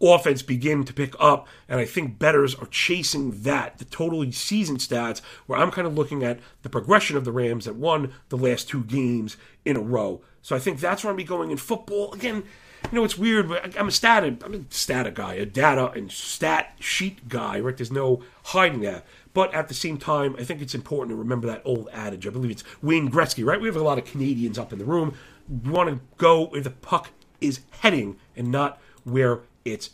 offense 0.00 0.42
begin 0.42 0.84
to 0.84 0.92
pick 0.92 1.14
up, 1.18 1.46
and 1.68 1.80
I 1.80 1.84
think 1.84 2.18
betters 2.18 2.54
are 2.54 2.66
chasing 2.66 3.42
that, 3.42 3.78
the 3.78 3.84
total 3.84 4.30
season 4.32 4.76
stats, 4.76 5.20
where 5.46 5.58
I'm 5.58 5.70
kind 5.70 5.86
of 5.86 5.94
looking 5.94 6.22
at 6.22 6.40
the 6.62 6.68
progression 6.68 7.16
of 7.16 7.24
the 7.24 7.32
Rams 7.32 7.64
that 7.64 7.76
won 7.76 8.12
the 8.28 8.36
last 8.36 8.68
two 8.68 8.84
games 8.84 9.36
in 9.64 9.76
a 9.76 9.80
row. 9.80 10.20
So 10.42 10.54
I 10.54 10.58
think 10.58 10.80
that's 10.80 11.04
where 11.04 11.10
I'm 11.10 11.16
be 11.16 11.24
going 11.24 11.50
in 11.50 11.56
football. 11.56 12.12
Again, 12.12 12.44
you 12.92 12.98
know, 12.98 13.04
it's 13.04 13.16
weird, 13.16 13.48
but 13.48 13.78
I'm 13.78 13.88
a 13.88 13.92
stat, 13.92 14.24
I'm 14.24 14.54
a 14.54 14.72
stat 14.72 15.12
guy, 15.14 15.34
a 15.34 15.46
data 15.46 15.90
and 15.92 16.12
stat 16.12 16.74
sheet 16.78 17.28
guy, 17.28 17.58
right? 17.60 17.76
There's 17.76 17.90
no 17.90 18.22
hiding 18.44 18.80
that. 18.82 19.06
But 19.32 19.54
at 19.54 19.68
the 19.68 19.74
same 19.74 19.96
time, 19.96 20.36
I 20.38 20.44
think 20.44 20.60
it's 20.60 20.74
important 20.74 21.10
to 21.10 21.16
remember 21.16 21.46
that 21.46 21.62
old 21.64 21.88
adage. 21.92 22.26
I 22.26 22.30
believe 22.30 22.50
it's 22.50 22.64
Wayne 22.82 23.10
Gretzky, 23.10 23.44
right? 23.44 23.60
We 23.60 23.68
have 23.68 23.76
a 23.76 23.82
lot 23.82 23.98
of 23.98 24.04
Canadians 24.04 24.58
up 24.58 24.72
in 24.72 24.78
the 24.78 24.84
room. 24.84 25.14
We 25.48 25.70
want 25.70 25.88
to 25.88 26.00
go 26.18 26.46
where 26.46 26.60
the 26.60 26.70
puck 26.70 27.10
is 27.40 27.60
heading 27.80 28.16
and 28.36 28.50
not 28.50 28.78
where 29.04 29.40
it's 29.64 29.90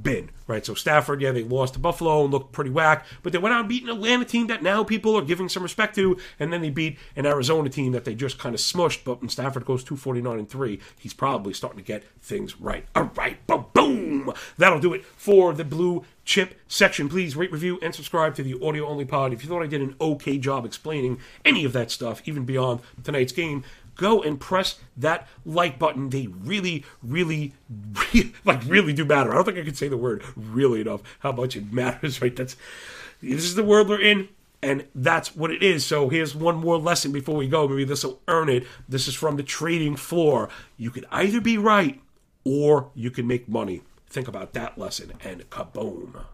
been, 0.00 0.30
right? 0.46 0.64
So 0.64 0.74
Stafford, 0.74 1.20
yeah, 1.20 1.32
they 1.32 1.42
lost 1.42 1.74
to 1.74 1.80
Buffalo 1.80 2.22
and 2.22 2.32
looked 2.32 2.52
pretty 2.52 2.70
whack, 2.70 3.04
but 3.22 3.32
they 3.32 3.38
went 3.38 3.54
out 3.54 3.60
and 3.60 3.68
beat 3.68 3.82
an 3.82 3.90
Atlanta 3.90 4.24
team 4.24 4.46
that 4.46 4.62
now 4.62 4.84
people 4.84 5.16
are 5.16 5.22
giving 5.22 5.48
some 5.48 5.62
respect 5.62 5.94
to, 5.96 6.16
and 6.38 6.52
then 6.52 6.62
they 6.62 6.70
beat 6.70 6.98
an 7.16 7.26
Arizona 7.26 7.68
team 7.68 7.92
that 7.92 8.04
they 8.04 8.14
just 8.14 8.38
kind 8.38 8.54
of 8.54 8.60
smushed. 8.60 9.04
But 9.04 9.20
when 9.20 9.28
Stafford 9.28 9.64
goes 9.64 9.82
249 9.84 10.38
and 10.38 10.48
3, 10.48 10.80
he's 10.98 11.14
probably 11.14 11.52
starting 11.52 11.78
to 11.78 11.84
get 11.84 12.04
things 12.20 12.60
right. 12.60 12.86
All 12.94 13.10
right, 13.16 13.44
boom! 13.46 14.32
That'll 14.58 14.80
do 14.80 14.94
it 14.94 15.04
for 15.04 15.52
the 15.52 15.64
blue 15.64 16.04
chip 16.24 16.54
section. 16.68 17.08
Please 17.08 17.34
rate, 17.34 17.50
review, 17.50 17.78
and 17.82 17.94
subscribe 17.94 18.34
to 18.36 18.42
the 18.42 18.54
audio 18.64 18.86
only 18.86 19.04
pod. 19.04 19.32
If 19.32 19.42
you 19.42 19.48
thought 19.48 19.62
I 19.62 19.66
did 19.66 19.80
an 19.80 19.96
okay 20.00 20.38
job 20.38 20.64
explaining 20.64 21.18
any 21.44 21.64
of 21.64 21.72
that 21.72 21.90
stuff, 21.90 22.22
even 22.24 22.44
beyond 22.44 22.80
tonight's 23.02 23.32
game, 23.32 23.64
go 23.96 24.22
and 24.22 24.40
press 24.40 24.78
that 24.96 25.28
like 25.44 25.78
button. 25.78 26.10
They 26.10 26.26
really, 26.26 26.84
really, 27.02 27.52
really, 27.92 28.32
like 28.44 28.62
really 28.66 28.92
do 28.92 29.04
matter. 29.04 29.30
I 29.30 29.34
don't 29.34 29.44
think 29.44 29.58
I 29.58 29.64
can 29.64 29.74
say 29.74 29.88
the 29.88 29.96
word 29.96 30.24
really 30.36 30.80
enough. 30.80 31.02
How 31.20 31.32
much 31.32 31.56
it 31.56 31.72
matters, 31.72 32.20
right? 32.22 32.34
That's 32.34 32.56
this 33.22 33.44
is 33.44 33.54
the 33.54 33.64
world 33.64 33.88
we're 33.88 34.00
in. 34.00 34.28
And 34.62 34.86
that's 34.94 35.34
what 35.34 35.50
it 35.50 35.62
is. 35.62 35.86
So 35.86 36.10
here's 36.10 36.34
one 36.34 36.56
more 36.56 36.76
lesson 36.76 37.12
before 37.12 37.34
we 37.34 37.48
go. 37.48 37.66
Maybe 37.66 37.84
this 37.84 38.04
will 38.04 38.20
earn 38.28 38.50
it. 38.50 38.66
This 38.86 39.08
is 39.08 39.14
from 39.14 39.36
the 39.36 39.42
trading 39.42 39.96
floor. 39.96 40.50
You 40.76 40.90
could 40.90 41.06
either 41.10 41.40
be 41.40 41.56
right 41.56 41.98
or 42.44 42.90
you 42.94 43.10
can 43.10 43.26
make 43.26 43.48
money. 43.48 43.80
Think 44.06 44.28
about 44.28 44.52
that 44.52 44.76
lesson 44.76 45.14
and 45.24 45.48
kaboom. 45.48 46.24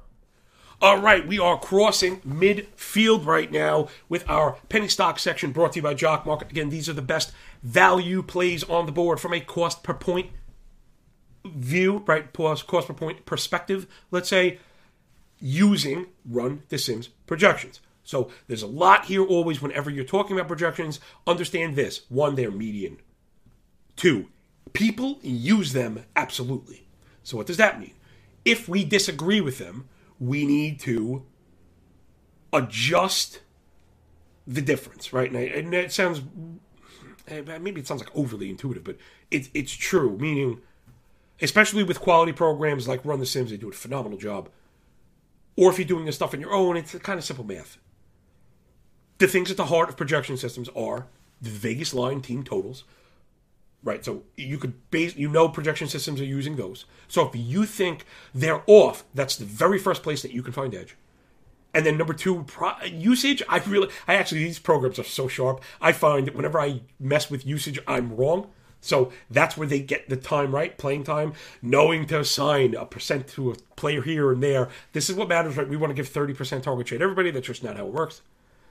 All 0.83 0.99
right, 0.99 1.26
we 1.26 1.38
are 1.38 1.59
crossing 1.59 2.21
midfield 2.21 3.25
right 3.25 3.50
now 3.50 3.88
with 4.11 4.28
our 4.28 4.59
penny 4.68 4.88
stock 4.88 5.18
section 5.18 5.50
brought 5.50 5.73
to 5.73 5.78
you 5.78 5.83
by 5.83 5.95
Jock 5.95 6.26
Market. 6.26 6.50
Again, 6.50 6.68
these 6.68 6.87
are 6.87 6.92
the 6.92 7.00
best 7.00 7.33
value 7.62 8.23
plays 8.23 8.62
on 8.64 8.85
the 8.85 8.92
board 8.92 9.18
from 9.18 9.33
a 9.33 9.40
cost 9.40 9.83
per 9.83 9.95
point 9.95 10.30
view, 11.47 12.04
right? 12.06 12.30
Cost 12.30 12.68
per 12.68 12.92
point 12.92 13.25
perspective, 13.25 13.87
let's 14.11 14.28
say, 14.28 14.59
using 15.40 16.06
Run 16.28 16.62
the 16.68 16.76
Sims 16.76 17.09
projections. 17.26 17.80
So 18.04 18.30
there's 18.47 18.62
a 18.62 18.66
lot 18.66 19.06
here 19.06 19.25
always 19.25 19.62
whenever 19.62 19.88
you're 19.88 20.04
talking 20.04 20.37
about 20.37 20.49
projections. 20.49 21.00
Understand 21.26 21.75
this 21.75 22.02
one, 22.11 22.35
they're 22.35 22.50
median. 22.50 22.99
Two, 23.97 24.28
people 24.75 25.21
use 25.23 25.73
them 25.73 26.04
absolutely. 26.14 26.87
So 27.23 27.38
what 27.38 27.47
does 27.47 27.56
that 27.56 27.80
mean? 27.80 27.95
If 28.45 28.68
we 28.68 28.85
disagree 28.85 29.40
with 29.40 29.56
them, 29.56 29.88
we 30.19 30.47
need 30.47 30.81
to 30.81 31.25
adjust 32.53 33.41
the 34.47 34.63
difference, 34.63 35.13
right? 35.13 35.31
And, 35.31 35.39
I, 35.39 35.43
and 35.43 35.75
it 35.75 35.93
sounds 35.93 36.23
eh, 37.29 37.43
maybe 37.61 37.81
it 37.81 37.87
sounds 37.87 38.01
like 38.01 38.15
overly 38.17 38.51
intuitive, 38.51 38.85
but 38.85 38.97
it's 39.31 39.51
it's 39.55 39.73
true. 39.73 40.17
Meaning, 40.17 40.61
especially 41.41 41.83
with 41.83 42.01
quality 42.01 42.33
programs 42.33 42.89
like 42.89 43.05
Run 43.05 43.21
the 43.21 43.27
Sims, 43.27 43.51
they 43.51 43.57
do 43.57 43.69
a 43.69 43.73
phenomenal 43.73 44.19
job. 44.19 44.49
Or 45.57 45.71
if 45.71 45.79
you're 45.79 45.89
doing 45.89 46.05
this 46.05 46.17
stuff 46.17 46.35
on 46.35 46.41
your 46.41 46.53
own, 46.53 46.77
it's 46.77 46.95
kind 46.99 47.19
of 47.19 47.25
simple 47.25 47.45
math. 47.45 47.79
The 49.19 49.27
things 49.27 49.51
at 49.51 49.57
the 49.57 49.67
heart 49.67 49.89
of 49.89 49.97
projection 49.97 50.37
systems 50.37 50.69
are 50.77 51.07
the 51.41 51.49
Vegas 51.49 51.95
line 51.95 52.21
team 52.21 52.45
totals, 52.45 52.85
right? 53.83 54.04
So 54.04 54.23
you 54.37 54.59
could 54.59 54.90
base, 54.90 55.16
you 55.16 55.28
know, 55.28 55.49
projection 55.49 55.88
systems 55.88 56.21
are 56.21 56.25
using 56.25 56.56
those. 56.56 56.85
So 57.09 57.28
if 57.28 57.35
you 57.35 57.64
think 57.64 58.04
they're 58.35 58.62
off, 58.66 59.04
that's 59.14 59.37
the 59.37 59.45
very 59.45 59.78
first 59.78 60.02
place 60.02 60.23
that 60.23 60.33
you 60.33 60.42
can 60.42 60.52
find 60.52 60.75
edge. 60.75 60.97
And 61.73 61.85
then 61.85 61.99
number 61.99 62.14
two, 62.14 62.45
pro- 62.45 62.83
usage. 62.85 63.42
I 63.49 63.59
really, 63.59 63.90
I 64.09 64.14
actually, 64.14 64.45
these 64.45 64.59
programs 64.59 64.99
are 64.99 65.04
so 65.04 65.28
sharp. 65.28 65.62
I 65.80 65.92
find 65.92 66.26
that 66.26 66.35
whenever 66.35 66.59
I 66.59 66.80
mess 66.99 67.30
with 67.30 67.47
usage, 67.47 67.78
I'm 67.87 68.16
wrong. 68.16 68.50
So 68.80 69.12
that's 69.30 69.56
where 69.56 69.66
they 69.66 69.80
get 69.80 70.09
the 70.09 70.16
time 70.16 70.54
right, 70.54 70.76
playing 70.78 71.04
time, 71.04 71.35
knowing 71.61 72.06
to 72.06 72.21
assign 72.21 72.75
a 72.75 72.87
percent 72.87 73.26
to 73.28 73.50
a 73.50 73.56
player 73.75 74.00
here 74.00 74.33
and 74.33 74.42
there. 74.42 74.68
This 74.92 75.11
is 75.11 75.16
what 75.16 75.28
matters, 75.28 75.56
right? 75.56 75.68
We 75.68 75.76
want 75.76 75.90
to 75.90 75.95
give 75.95 76.09
30% 76.09 76.62
target 76.62 76.87
to 76.88 77.00
everybody. 77.00 77.30
That's 77.30 77.47
just 77.47 77.64
not 77.64 77.76
how 77.76 77.87
it 77.87 77.92
works. 77.92 78.23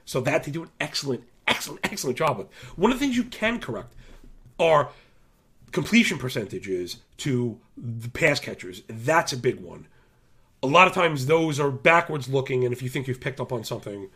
So 0.04 0.20
that 0.22 0.44
they 0.44 0.52
do 0.52 0.62
an 0.64 0.70
excellent, 0.80 1.24
excellent, 1.46 1.80
excellent 1.84 2.18
job 2.18 2.38
with. 2.38 2.52
One 2.76 2.90
of 2.92 2.98
the 2.98 3.04
things 3.04 3.16
you 3.16 3.24
can 3.24 3.60
correct 3.60 3.94
are 4.58 4.90
completion 5.72 6.18
percentages 6.18 6.98
to 7.18 7.58
the 7.76 8.08
pass 8.08 8.40
catchers. 8.40 8.82
That's 8.88 9.32
a 9.32 9.36
big 9.36 9.60
one. 9.60 9.86
A 10.62 10.66
lot 10.66 10.88
of 10.88 10.94
times 10.94 11.26
those 11.26 11.60
are 11.60 11.70
backwards 11.70 12.28
looking, 12.28 12.64
and 12.64 12.72
if 12.72 12.82
you 12.82 12.88
think 12.88 13.06
you've 13.06 13.20
picked 13.20 13.40
up 13.40 13.52
on 13.52 13.62
something, 13.62 14.08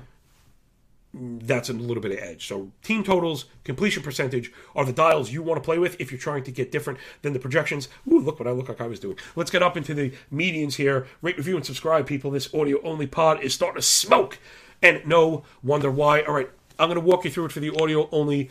that's 1.12 1.68
a 1.68 1.73
little 1.73 2.02
bit 2.02 2.12
of 2.12 2.18
edge. 2.18 2.47
So 2.47 2.70
team 2.82 3.02
totals, 3.02 3.47
completion 3.64 4.02
percentage 4.02 4.52
are 4.76 4.85
the 4.85 4.92
dials 4.92 5.32
you 5.32 5.42
want 5.42 5.61
to 5.61 5.64
play 5.64 5.78
with 5.78 6.00
if 6.00 6.12
you're 6.12 6.20
trying 6.20 6.44
to 6.44 6.52
get 6.52 6.70
different 6.70 6.99
than 7.23 7.32
the 7.32 7.40
projections. 7.40 7.88
Ooh, 8.11 8.20
look 8.20 8.38
what 8.38 8.49
I 8.49 8.52
look 8.52 8.68
like 8.68 8.80
I 8.80 8.87
was 8.87 9.00
doing. 9.00 9.16
Let's 9.35 9.50
get 9.50 9.62
up 9.62 9.76
into 9.76 9.92
the 9.92 10.12
medians 10.32 10.75
here. 10.75 11.06
Rate, 11.20 11.37
review, 11.37 11.56
and 11.56 11.66
subscribe, 11.66 12.06
people. 12.06 12.30
This 12.30 12.52
audio 12.54 12.80
only 12.82 13.06
pod 13.06 13.42
is 13.42 13.52
starting 13.52 13.80
to 13.80 13.87
smoke. 13.87 14.38
And 14.82 15.04
no 15.04 15.44
wonder 15.62 15.90
why. 15.90 16.23
All 16.23 16.35
right, 16.35 16.49
I'm 16.78 16.88
going 16.88 17.00
to 17.00 17.04
walk 17.04 17.25
you 17.25 17.30
through 17.30 17.47
it 17.47 17.52
for 17.52 17.61
the 17.61 17.70
audio 17.82 18.09
only 18.12 18.50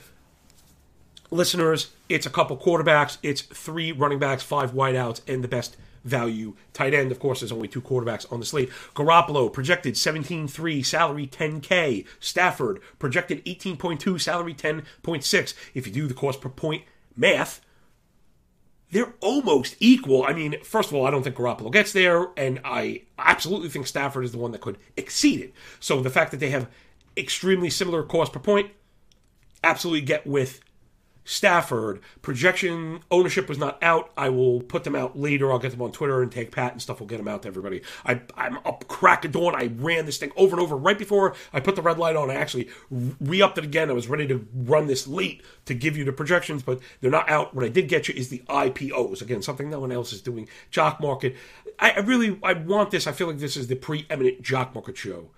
listeners, 1.31 1.91
it's 2.07 2.25
a 2.25 2.29
couple 2.29 2.57
quarterbacks, 2.57 3.17
it's 3.23 3.41
three 3.41 3.91
running 3.91 4.19
backs, 4.19 4.43
five 4.43 4.73
wideouts, 4.73 5.21
and 5.27 5.43
the 5.43 5.47
best 5.47 5.77
value 6.03 6.55
tight 6.73 6.93
end. 6.93 7.11
Of 7.11 7.19
course, 7.19 7.41
there's 7.41 7.51
only 7.51 7.67
two 7.67 7.81
quarterbacks 7.81 8.31
on 8.31 8.39
the 8.39 8.45
slate. 8.45 8.69
Garoppolo 8.95 9.51
projected 9.51 9.95
17.3, 9.95 10.85
salary 10.85 11.27
10K. 11.27 12.05
Stafford 12.19 12.81
projected 12.97 13.43
18.2, 13.45 14.19
salary 14.19 14.53
10.6. 14.53 15.53
If 15.73 15.87
you 15.87 15.93
do 15.93 16.07
the 16.07 16.13
cost 16.13 16.41
per 16.41 16.49
point 16.49 16.83
math, 17.15 17.61
they're 18.91 19.13
almost 19.21 19.75
equal. 19.79 20.23
I 20.23 20.33
mean, 20.33 20.55
first 20.63 20.89
of 20.89 20.95
all, 20.95 21.05
I 21.05 21.11
don't 21.11 21.23
think 21.23 21.35
Garoppolo 21.35 21.71
gets 21.71 21.93
there, 21.93 22.29
and 22.35 22.59
I 22.65 23.03
absolutely 23.19 23.69
think 23.69 23.85
Stafford 23.85 24.25
is 24.25 24.31
the 24.31 24.39
one 24.39 24.51
that 24.51 24.61
could 24.61 24.77
exceed 24.97 25.41
it. 25.41 25.53
So 25.79 26.01
the 26.01 26.09
fact 26.09 26.31
that 26.31 26.39
they 26.39 26.49
have 26.49 26.67
extremely 27.15 27.69
similar 27.69 28.01
cost 28.03 28.33
per 28.33 28.39
point, 28.39 28.71
absolutely 29.63 30.01
get 30.01 30.25
with 30.25 30.61
Stafford. 31.29 31.99
Projection 32.23 33.01
ownership 33.11 33.47
was 33.47 33.59
not 33.59 33.77
out. 33.83 34.11
I 34.17 34.29
will 34.29 34.61
put 34.61 34.83
them 34.83 34.95
out 34.95 35.15
later. 35.15 35.51
I'll 35.51 35.59
get 35.59 35.69
them 35.69 35.81
on 35.83 35.91
Twitter 35.91 36.23
and 36.23 36.31
take 36.31 36.51
Pat 36.51 36.71
and 36.71 36.81
stuff. 36.81 36.99
We'll 36.99 37.07
get 37.07 37.17
them 37.17 37.27
out 37.27 37.43
to 37.43 37.47
everybody. 37.47 37.83
I, 38.03 38.21
I'm 38.35 38.57
up 38.65 38.87
crack 38.87 39.25
of 39.25 39.33
dawn. 39.33 39.53
I 39.53 39.69
ran 39.75 40.07
this 40.07 40.17
thing 40.17 40.31
over 40.35 40.55
and 40.55 40.63
over 40.63 40.75
right 40.75 40.97
before 40.97 41.35
I 41.53 41.59
put 41.59 41.75
the 41.75 41.83
red 41.83 41.99
light 41.99 42.15
on. 42.15 42.31
I 42.31 42.33
actually 42.33 42.67
re 42.89 43.43
upped 43.43 43.59
it 43.59 43.63
again. 43.63 43.91
I 43.91 43.93
was 43.93 44.07
ready 44.07 44.25
to 44.25 44.43
run 44.55 44.87
this 44.87 45.07
late 45.07 45.43
to 45.65 45.75
give 45.75 45.95
you 45.95 46.03
the 46.03 46.11
projections, 46.11 46.63
but 46.63 46.79
they're 46.99 47.11
not 47.11 47.29
out. 47.29 47.53
What 47.53 47.63
I 47.63 47.69
did 47.69 47.89
get 47.89 48.07
you 48.07 48.15
is 48.15 48.29
the 48.29 48.41
IPOs. 48.49 49.21
Again, 49.21 49.43
something 49.43 49.69
no 49.69 49.81
one 49.81 49.91
else 49.91 50.11
is 50.11 50.21
doing. 50.21 50.49
Jock 50.71 50.99
market. 50.99 51.35
I, 51.77 51.91
I 51.91 51.99
really 51.99 52.39
I 52.41 52.53
want 52.53 52.89
this. 52.89 53.05
I 53.05 53.11
feel 53.11 53.27
like 53.27 53.37
this 53.37 53.55
is 53.55 53.67
the 53.67 53.75
preeminent 53.75 54.41
jock 54.41 54.73
market 54.73 54.97
show 54.97 55.29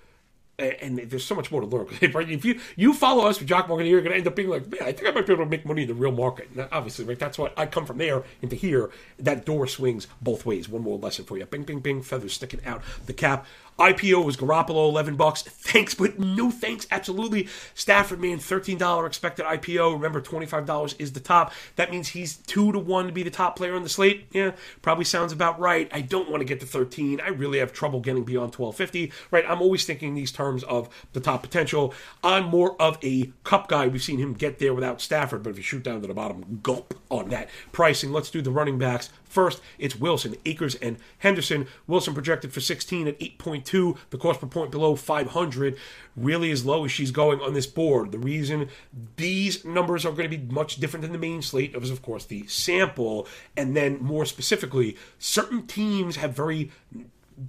and 0.60 1.00
there's 1.00 1.26
so 1.26 1.36
much 1.36 1.52
more 1.52 1.62
to 1.62 1.68
learn. 1.68 1.88
If 2.02 2.46
you 2.46 2.60
you 2.76 2.94
follow 2.94 3.28
us 3.28 3.38
for 3.38 3.46
jock 3.46 3.68
market, 3.68 3.88
you're 3.88 4.02
going 4.02 4.12
to 4.12 4.18
end 4.18 4.28
up 4.28 4.36
being 4.36 4.50
like, 4.50 4.68
man, 4.68 4.84
I 4.84 4.92
think 4.92 5.08
I 5.08 5.12
might 5.12 5.26
be 5.26 5.34
able 5.34 5.46
to 5.46 5.50
make 5.50 5.66
money 5.66 5.84
in 5.84 5.88
the 5.88 5.94
real 5.94 6.12
market. 6.12 6.50
Obviously, 6.72 7.06
right? 7.06 7.18
That's 7.18 7.38
what 7.38 7.58
I 7.58 7.66
come 7.66 7.86
from 7.86 7.98
there 7.98 8.24
into 8.42 8.56
here. 8.56 8.92
That 9.20 9.46
door 9.46 9.68
swings 9.68 10.08
both 10.22 10.46
ways. 10.46 10.70
One 10.70 10.84
more 10.84 10.98
lesson 10.98 11.26
for 11.26 11.38
you. 11.38 11.46
Bing, 11.46 11.64
bing, 11.64 11.80
bing. 11.80 12.02
Feathers 12.02 12.34
sticking 12.34 12.64
out 12.66 12.82
the 13.06 13.14
cap. 13.14 13.46
IPO 13.82 14.24
was 14.24 14.38
Garoppolo, 14.38 14.90
11 14.90 15.16
bucks. 15.16 15.42
Thanks, 15.42 15.96
but 15.96 16.20
no 16.20 16.52
thanks. 16.52 16.86
Absolutely. 16.92 17.48
Stafford, 17.74 18.22
man, 18.22 18.38
$13 18.38 19.08
expected 19.08 19.46
IPO. 19.46 19.94
Remember, 19.94 20.22
$25 20.22 20.96
is 21.00 21.14
the 21.14 21.20
top. 21.20 21.52
That 21.78 21.90
means 21.90 22.10
he's 22.10 22.38
2 22.38 22.74
to 22.74 22.80
1 22.80 23.08
to 23.08 23.12
be 23.12 23.24
the 23.24 23.32
top 23.32 23.56
player 23.56 23.76
on 23.76 23.82
the 23.82 23.90
slate. 23.90 24.28
Yeah, 24.32 24.52
probably 24.84 25.06
sounds 25.06 25.34
about 25.34 25.60
right. 25.60 25.90
I 25.92 26.02
don't 26.02 26.30
want 26.30 26.42
to 26.42 26.46
get 26.46 26.60
to 26.60 26.66
13. 26.68 27.20
I 27.22 27.30
really 27.30 27.58
have 27.58 27.74
trouble 27.74 28.00
getting 28.02 28.24
beyond 28.24 28.54
1250, 28.54 29.12
right? 29.32 29.46
I'm 29.48 29.62
always 29.62 29.84
thinking 29.84 30.14
these 30.14 30.32
terms 30.32 30.64
of 30.66 30.88
the 31.14 31.20
top 31.20 31.42
potential. 31.42 31.94
I'm 32.24 32.46
more 32.46 32.80
of 32.80 33.00
a 33.04 33.32
Kupp 33.44 33.68
guy. 33.68 33.88
We've 33.88 34.04
seen 34.04 34.20
him 34.20 34.34
get 34.34 34.60
there 34.60 34.76
without 34.76 35.02
Stafford, 35.02 35.42
but 35.42 35.50
if 35.50 35.58
you 35.58 35.64
shoot 35.64 35.84
down 35.84 36.02
to 36.02 36.08
the 36.08 36.14
bottom, 36.14 36.60
gulp 36.62 36.94
on 37.10 37.30
that 37.30 37.50
pricing. 37.72 38.12
Let's 38.12 38.30
do 38.30 38.44
the 38.44 38.52
running 38.52 38.78
backs. 38.78 39.10
First, 39.32 39.62
it's 39.80 39.96
Wilson, 39.96 40.36
Akers, 40.46 40.76
and 40.76 40.98
Henderson. 41.20 41.66
Wilson 41.88 42.14
projected 42.14 42.52
for 42.52 42.60
16 42.60 43.08
at 43.08 43.18
8.2. 43.18 43.98
The 44.10 44.18
cost 44.18 44.42
per 44.42 44.48
point 44.48 44.72
below 44.72 44.98
500. 44.98 45.78
Really 46.18 46.52
as 46.52 46.66
low 46.66 46.84
as 46.84 46.92
she's 46.92 47.12
going 47.12 47.40
on 47.40 47.54
this 47.54 47.66
board. 47.66 48.12
The 48.12 48.20
reason 48.20 48.68
these 49.16 49.64
numbers 49.64 50.06
are 50.06 50.12
going 50.12 50.30
to 50.30 50.38
be 50.38 50.54
much 50.54 50.82
different 50.82 51.04
than 51.04 51.14
the 51.14 51.18
main 51.18 51.42
slate 51.42 51.74
is, 51.74 51.90
of 51.90 52.02
course, 52.02 52.26
the 52.26 52.46
sample. 52.48 53.26
And 53.56 53.74
then 53.74 54.04
more 54.04 54.26
specifically, 54.26 54.98
certain 55.18 55.66
teams 55.66 56.18
have 56.18 56.34
very 56.34 56.70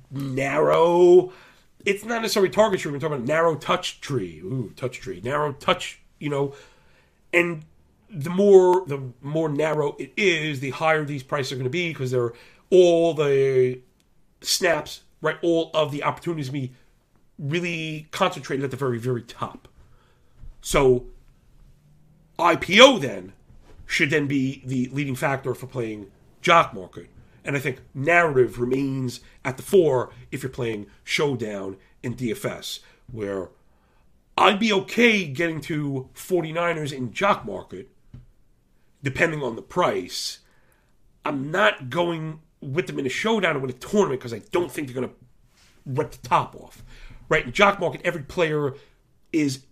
narrow. 0.08 1.32
It's 1.84 2.04
not 2.04 2.22
necessarily 2.22 2.50
target 2.50 2.78
tree. 2.78 2.92
We're 2.92 3.00
talking 3.00 3.16
about 3.16 3.26
narrow 3.26 3.56
touch 3.56 4.00
tree. 4.00 4.38
Ooh, 4.38 4.72
touch 4.76 5.00
tree. 5.00 5.20
Narrow 5.24 5.52
touch, 5.52 6.00
you 6.20 6.30
know. 6.30 6.54
And 7.32 7.64
the 8.12 8.30
more 8.30 8.84
the 8.86 9.00
more 9.22 9.48
narrow 9.48 9.96
it 9.98 10.12
is, 10.16 10.60
the 10.60 10.70
higher 10.70 11.04
these 11.04 11.22
prices 11.22 11.52
are 11.52 11.56
going 11.56 11.64
to 11.64 11.70
be 11.70 11.88
because 11.88 12.10
they're 12.10 12.32
all 12.70 13.14
the 13.14 13.80
snaps, 14.42 15.02
right? 15.20 15.36
All 15.42 15.70
of 15.74 15.90
the 15.90 16.02
opportunities 16.02 16.50
be 16.50 16.72
really 17.38 18.06
concentrated 18.10 18.64
at 18.64 18.70
the 18.70 18.76
very 18.76 18.98
very 18.98 19.22
top. 19.22 19.66
So 20.60 21.06
IPO 22.38 23.00
then 23.00 23.32
should 23.86 24.10
then 24.10 24.26
be 24.26 24.62
the 24.64 24.88
leading 24.92 25.16
factor 25.16 25.54
for 25.54 25.66
playing 25.66 26.10
jock 26.40 26.74
market. 26.74 27.08
And 27.44 27.56
I 27.56 27.60
think 27.60 27.80
narrative 27.94 28.60
remains 28.60 29.20
at 29.44 29.56
the 29.56 29.62
fore 29.62 30.12
if 30.30 30.42
you're 30.42 30.50
playing 30.50 30.86
showdown 31.02 31.76
in 32.02 32.14
DFS, 32.14 32.80
where 33.10 33.48
I'd 34.36 34.60
be 34.60 34.72
okay 34.72 35.24
getting 35.26 35.60
to 35.62 36.08
49ers 36.14 36.92
in 36.92 37.12
jock 37.12 37.44
market 37.44 37.88
depending 39.02 39.42
on 39.42 39.56
the 39.56 39.62
price. 39.62 40.38
I'm 41.24 41.50
not 41.50 41.90
going 41.90 42.40
with 42.60 42.86
them 42.86 42.98
in 42.98 43.06
a 43.06 43.10
showdown 43.10 43.56
or 43.56 43.60
with 43.60 43.70
a 43.70 43.78
tournament 43.78 44.20
because 44.20 44.32
I 44.32 44.42
don't 44.50 44.70
think 44.70 44.88
they're 44.88 44.94
going 44.94 45.08
to 45.08 45.14
rip 45.86 46.12
the 46.12 46.28
top 46.28 46.54
off. 46.56 46.82
Right? 47.28 47.44
In 47.44 47.52
jock 47.52 47.80
market, 47.80 48.00
every 48.04 48.22
player 48.22 48.74
is 49.32 49.64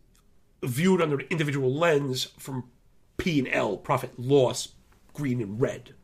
viewed 0.62 1.00
under 1.00 1.18
an 1.18 1.26
individual 1.30 1.72
lens 1.72 2.26
from 2.38 2.64
P 3.16 3.38
and 3.38 3.48
L, 3.52 3.76
profit, 3.76 4.18
loss, 4.18 4.68
green 5.12 5.40
and 5.40 5.60
red. 5.60 5.94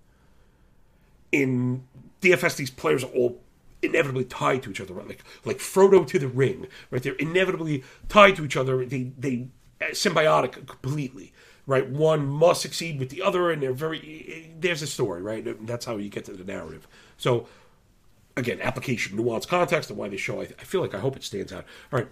In 1.33 1.85
DFS, 2.21 2.57
these 2.57 2.71
players 2.71 3.05
are 3.05 3.11
all 3.11 3.41
inevitably 3.83 4.25
tied 4.25 4.63
to 4.63 4.71
each 4.71 4.81
other, 4.81 4.95
right? 4.95 5.07
Like 5.07 5.25
like 5.45 5.59
Frodo 5.59 6.07
to 6.07 6.19
the 6.19 6.29
ring, 6.29 6.67
right? 6.91 7.03
They're 7.03 7.15
inevitably 7.15 7.85
tied 8.09 8.37
to 8.37 8.45
each 8.45 8.57
other. 8.57 8.85
They 8.85 9.13
they 9.19 9.49
uh, 9.81 9.87
symbiotic 9.87 10.67
completely 10.67 11.33
right? 11.67 11.89
One 11.89 12.27
must 12.27 12.63
succeed 12.63 12.99
with 12.99 13.11
the 13.11 13.23
other, 13.23 13.51
and 13.51 13.63
they're 13.63 13.73
very. 13.73 14.53
There's 14.59 14.83
a 14.83 14.87
story, 14.87 15.23
right? 15.23 15.67
That's 15.67 15.85
how 15.85 15.97
you 15.97 16.09
get 16.09 16.25
to 16.27 16.33
the 16.33 16.45
narrative. 16.45 16.87
So, 17.17 17.49
again, 18.37 18.61
application, 18.61 19.17
nuance, 19.17 19.47
context, 19.47 19.91
and 19.91 19.99
why 19.99 20.09
they 20.09 20.17
show. 20.17 20.41
I, 20.41 20.45
I 20.45 20.65
feel 20.65 20.81
like 20.81 20.95
I 20.95 20.99
hope 20.99 21.17
it 21.17 21.25
stands 21.25 21.53
out. 21.53 21.65
All 21.93 21.99
right. 21.99 22.09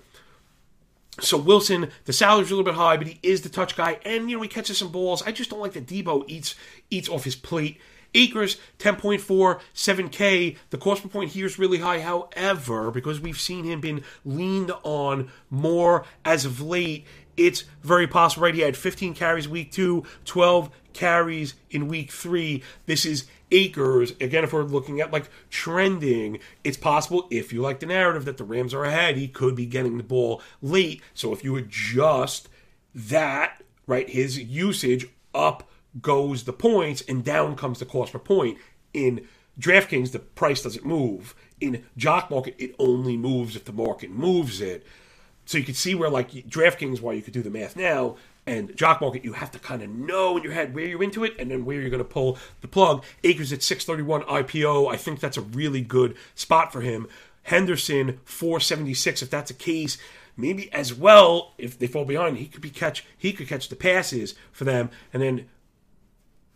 So 1.20 1.36
Wilson, 1.36 1.90
the 2.06 2.12
salary's 2.12 2.50
a 2.50 2.56
little 2.56 2.64
bit 2.64 2.74
high, 2.74 2.96
but 2.96 3.06
he 3.06 3.20
is 3.22 3.42
the 3.42 3.48
touch 3.48 3.76
guy, 3.76 4.00
and 4.04 4.28
you 4.28 4.36
know 4.36 4.42
he 4.42 4.48
catches 4.48 4.78
some 4.78 4.90
balls. 4.90 5.22
I 5.22 5.30
just 5.30 5.48
don't 5.50 5.60
like 5.60 5.74
that 5.74 5.86
Deebo 5.86 6.24
eats 6.26 6.56
eats 6.90 7.08
off 7.08 7.22
his 7.22 7.36
plate. 7.36 7.80
Akers, 8.16 8.58
10.4, 8.78 9.60
7K. 9.74 10.56
The 10.70 10.78
cost 10.78 11.02
per 11.02 11.08
point 11.08 11.30
here 11.30 11.46
is 11.46 11.58
really 11.58 11.78
high. 11.78 12.00
However, 12.00 12.92
because 12.92 13.20
we've 13.20 13.40
seen 13.40 13.64
him 13.64 13.80
been 13.80 14.04
leaned 14.24 14.70
on 14.84 15.30
more 15.50 16.04
as 16.24 16.44
of 16.44 16.60
late, 16.60 17.04
it's 17.36 17.64
very 17.82 18.06
possible, 18.06 18.44
right? 18.44 18.54
He 18.54 18.60
had 18.60 18.76
15 18.76 19.14
carries 19.14 19.48
week 19.48 19.72
two, 19.72 20.04
12 20.24 20.70
carries 20.92 21.54
in 21.70 21.88
week 21.88 22.10
three. 22.10 22.62
This 22.86 23.04
is 23.04 23.26
Akers. 23.50 24.12
Again, 24.20 24.44
if 24.44 24.52
we're 24.52 24.62
looking 24.62 25.00
at 25.00 25.12
like 25.12 25.28
trending, 25.50 26.38
it's 26.62 26.76
possible 26.76 27.26
if 27.30 27.52
you 27.52 27.60
like 27.60 27.80
the 27.80 27.86
narrative 27.86 28.24
that 28.24 28.36
the 28.36 28.44
Rams 28.44 28.74
are 28.74 28.84
ahead, 28.84 29.16
he 29.16 29.28
could 29.28 29.54
be 29.54 29.66
getting 29.66 29.96
the 29.96 30.02
ball 30.02 30.42
late. 30.62 31.02
So 31.12 31.32
if 31.32 31.44
you 31.44 31.56
adjust 31.56 32.48
that, 32.94 33.62
right, 33.86 34.08
his 34.08 34.38
usage 34.38 35.06
up 35.34 35.68
goes 36.00 36.44
the 36.44 36.52
points 36.52 37.02
and 37.02 37.24
down 37.24 37.56
comes 37.56 37.78
the 37.78 37.84
cost 37.84 38.12
per 38.12 38.18
point. 38.18 38.58
In 38.92 39.26
DraftKings, 39.58 40.12
the 40.12 40.18
price 40.18 40.62
doesn't 40.62 40.84
move. 40.84 41.34
In 41.60 41.84
Jock 41.96 42.30
Market, 42.30 42.56
it 42.58 42.74
only 42.78 43.16
moves 43.16 43.56
if 43.56 43.64
the 43.64 43.72
market 43.72 44.10
moves 44.10 44.60
it. 44.60 44.84
So 45.44 45.58
you 45.58 45.64
could 45.64 45.76
see 45.76 45.94
where 45.94 46.10
like 46.10 46.30
DraftKings, 46.30 47.00
why 47.00 47.12
you 47.12 47.22
could 47.22 47.34
do 47.34 47.42
the 47.42 47.50
math 47.50 47.76
now, 47.76 48.16
and 48.46 48.76
Jock 48.76 49.00
Market, 49.00 49.24
you 49.24 49.32
have 49.32 49.50
to 49.52 49.58
kind 49.58 49.82
of 49.82 49.88
know 49.88 50.36
in 50.36 50.42
your 50.42 50.52
head 50.52 50.74
where 50.74 50.86
you're 50.86 51.02
into 51.02 51.24
it 51.24 51.34
and 51.38 51.50
then 51.50 51.64
where 51.64 51.80
you're 51.80 51.90
going 51.90 51.98
to 51.98 52.04
pull 52.04 52.38
the 52.60 52.68
plug. 52.68 53.04
Akers 53.22 53.52
at 53.52 53.62
631 53.62 54.22
IPO, 54.22 54.92
I 54.92 54.96
think 54.96 55.20
that's 55.20 55.36
a 55.36 55.42
really 55.42 55.80
good 55.80 56.16
spot 56.34 56.72
for 56.72 56.82
him. 56.82 57.08
Henderson 57.44 58.20
476, 58.24 59.22
if 59.22 59.30
that's 59.30 59.50
the 59.50 59.56
case, 59.56 59.98
maybe 60.36 60.72
as 60.72 60.92
well 60.92 61.54
if 61.58 61.78
they 61.78 61.86
fall 61.86 62.04
behind, 62.04 62.38
he 62.38 62.46
could 62.46 62.62
be 62.62 62.70
catch 62.70 63.04
he 63.16 63.32
could 63.32 63.48
catch 63.48 63.68
the 63.68 63.76
passes 63.76 64.34
for 64.52 64.64
them, 64.64 64.90
and 65.12 65.22
then. 65.22 65.46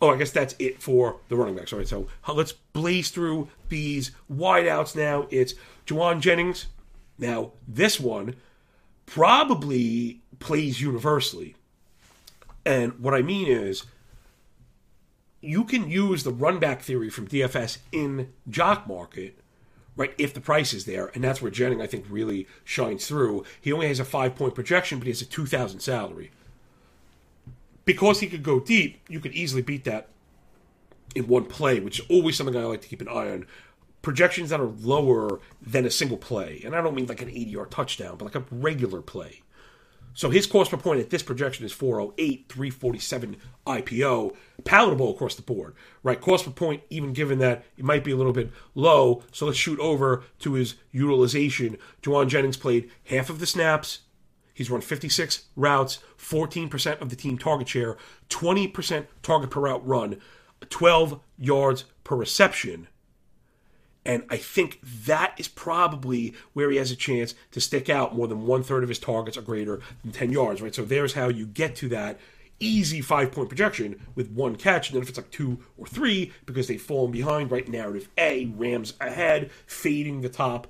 Oh, 0.01 0.11
I 0.11 0.17
guess 0.17 0.31
that's 0.31 0.55
it 0.61 0.81
for 0.81 1.17
the 1.29 1.35
running 1.35 1.57
backs. 1.57 1.73
All 1.73 1.81
right, 1.81 1.89
so 1.89 2.07
uh, 2.29 2.33
let's 2.33 2.53
blaze 2.53 3.11
through 3.11 3.49
these 3.69 4.13
wideouts 4.33 4.95
now. 4.95 5.27
It's 5.29 5.55
Jauan 5.87 6.21
Jennings. 6.21 6.67
Now, 7.19 7.51
this 7.67 7.99
one, 7.99 8.37
probably 9.09 10.21
plays 10.39 10.81
universally. 10.81 11.57
And 12.65 12.99
what 13.01 13.15
I 13.15 13.23
mean 13.23 13.49
is, 13.49 13.85
you 15.41 15.65
can 15.65 15.89
use 15.89 16.25
the 16.25 16.33
run 16.33 16.59
back 16.59 16.83
theory 16.83 17.09
from 17.09 17.29
DFS 17.29 17.79
in 17.93 18.33
jock 18.49 18.87
market, 18.87 19.39
right? 19.97 20.13
If 20.19 20.35
the 20.35 20.41
price 20.41 20.75
is 20.75 20.85
there, 20.85 21.11
and 21.15 21.25
that's 21.25 21.41
where 21.41 21.51
Jennings 21.51 21.81
I 21.81 21.87
think 21.87 22.05
really 22.09 22.47
shines 22.65 23.07
through. 23.07 23.45
He 23.61 23.73
only 23.73 23.89
has 23.89 24.01
a 24.01 24.05
five 24.05 24.35
point 24.35 24.55
projection, 24.55 24.99
but 24.99 25.07
he 25.07 25.13
has 25.13 25.23
a 25.23 25.27
two 25.27 25.47
thousand 25.47 25.81
salary. 25.81 26.31
Because 27.85 28.21
he 28.21 28.27
could 28.27 28.43
go 28.43 28.61
deep, 28.61 29.01
you 29.09 29.21
could 29.21 29.33
easily 29.33 29.63
beat 29.63 29.85
that 29.85 30.09
in 31.15 31.27
one 31.27 31.47
play, 31.47 31.81
which 31.81 32.01
is 32.01 32.07
always 32.11 32.37
something 32.37 32.55
I 32.55 32.65
like 32.65 32.83
to 32.83 32.89
keep 32.89 33.01
an 33.01 33.09
eye 33.09 33.31
on 33.31 33.47
projections 34.03 34.51
that 34.51 34.61
are 34.61 34.73
lower 34.81 35.41
than 35.61 35.85
a 35.85 35.91
single 35.91 36.17
play. 36.17 36.63
And 36.65 36.75
I 36.75 36.81
don't 36.81 36.95
mean 36.95 37.07
like 37.07 37.23
an 37.23 37.31
80 37.31 37.45
yard 37.45 37.71
touchdown, 37.71 38.17
but 38.17 38.25
like 38.25 38.35
a 38.35 38.45
regular 38.51 39.03
play. 39.03 39.43
So 40.19 40.31
his 40.31 40.49
cost 40.49 40.73
per 40.73 40.77
point 40.77 40.99
at 40.99 41.11
this 41.11 41.23
projection 41.23 41.65
is 41.65 41.71
408, 41.71 42.47
347 42.49 43.37
IPO, 43.69 44.35
palatable 44.65 45.15
across 45.15 45.37
the 45.37 45.43
board, 45.43 45.77
right? 46.03 46.21
Cost 46.21 46.45
per 46.45 46.51
point, 46.51 46.83
even 46.91 47.13
given 47.13 47.39
that 47.39 47.65
it 47.77 47.85
might 47.85 48.03
be 48.03 48.11
a 48.11 48.17
little 48.17 48.33
bit 48.33 48.51
low. 48.75 49.23
So 49.31 49.47
let's 49.47 49.59
shoot 49.59 49.79
over 49.79 50.25
to 50.41 50.55
his 50.55 50.75
utilization. 50.91 51.77
Jauan 52.03 52.27
Jennings 52.27 52.57
played 52.57 52.91
half 53.05 53.31
of 53.31 53.39
the 53.39 53.47
snaps. 53.47 54.01
He's 54.53 54.71
run 54.71 54.81
56 54.81 55.45
routes, 55.55 56.01
14% 56.19 57.01
of 57.01 57.11
the 57.11 57.15
team 57.15 57.39
target 57.39 57.69
share, 57.69 57.97
20% 58.29 59.07
target 59.23 59.51
per 59.51 59.61
route 59.61 59.87
run, 59.87 60.21
12 60.69 61.21
yards 61.39 61.85
per 62.03 62.17
reception. 62.17 62.89
And 64.09 64.25
I 64.31 64.39
think 64.39 64.81
that 65.05 65.35
is 65.37 65.49
probably 65.49 66.33
where 66.55 66.71
he 66.71 66.79
has 66.79 66.91
a 66.91 66.97
chance 66.97 67.35
to 67.51 67.61
stick 67.61 67.91
out 67.91 68.17
more 68.17 68.27
than 68.27 68.47
one 68.47 68.63
third 68.63 68.83
of 68.83 68.89
his 68.89 68.99
targets 68.99 69.37
are 69.37 69.43
greater 69.43 69.81
than 70.03 70.13
10 70.13 70.33
yards, 70.33 70.63
right? 70.63 70.75
So 70.75 70.83
there's 70.83 71.13
how 71.13 71.29
you 71.29 71.45
get 71.45 71.77
to 71.77 71.91
that 71.91 72.19
easy 72.59 73.03
five 73.03 73.31
point 73.31 73.51
projection 73.51 74.01
with 74.15 74.31
one 74.31 74.57
catch. 74.57 74.89
And 74.89 74.97
then 74.97 75.03
if 75.03 75.11
it's 75.11 75.19
like 75.19 75.31
two 75.31 75.59
or 75.77 75.87
three, 75.87 76.33
because 76.47 76.69
they've 76.69 76.81
fallen 76.81 77.13
behind, 77.13 77.51
right? 77.51 77.69
Narrative 77.69 78.09
A, 78.17 78.47
Rams 78.47 78.95
ahead, 78.99 79.51
fading 79.67 80.23
the 80.23 80.31
top 80.31 80.67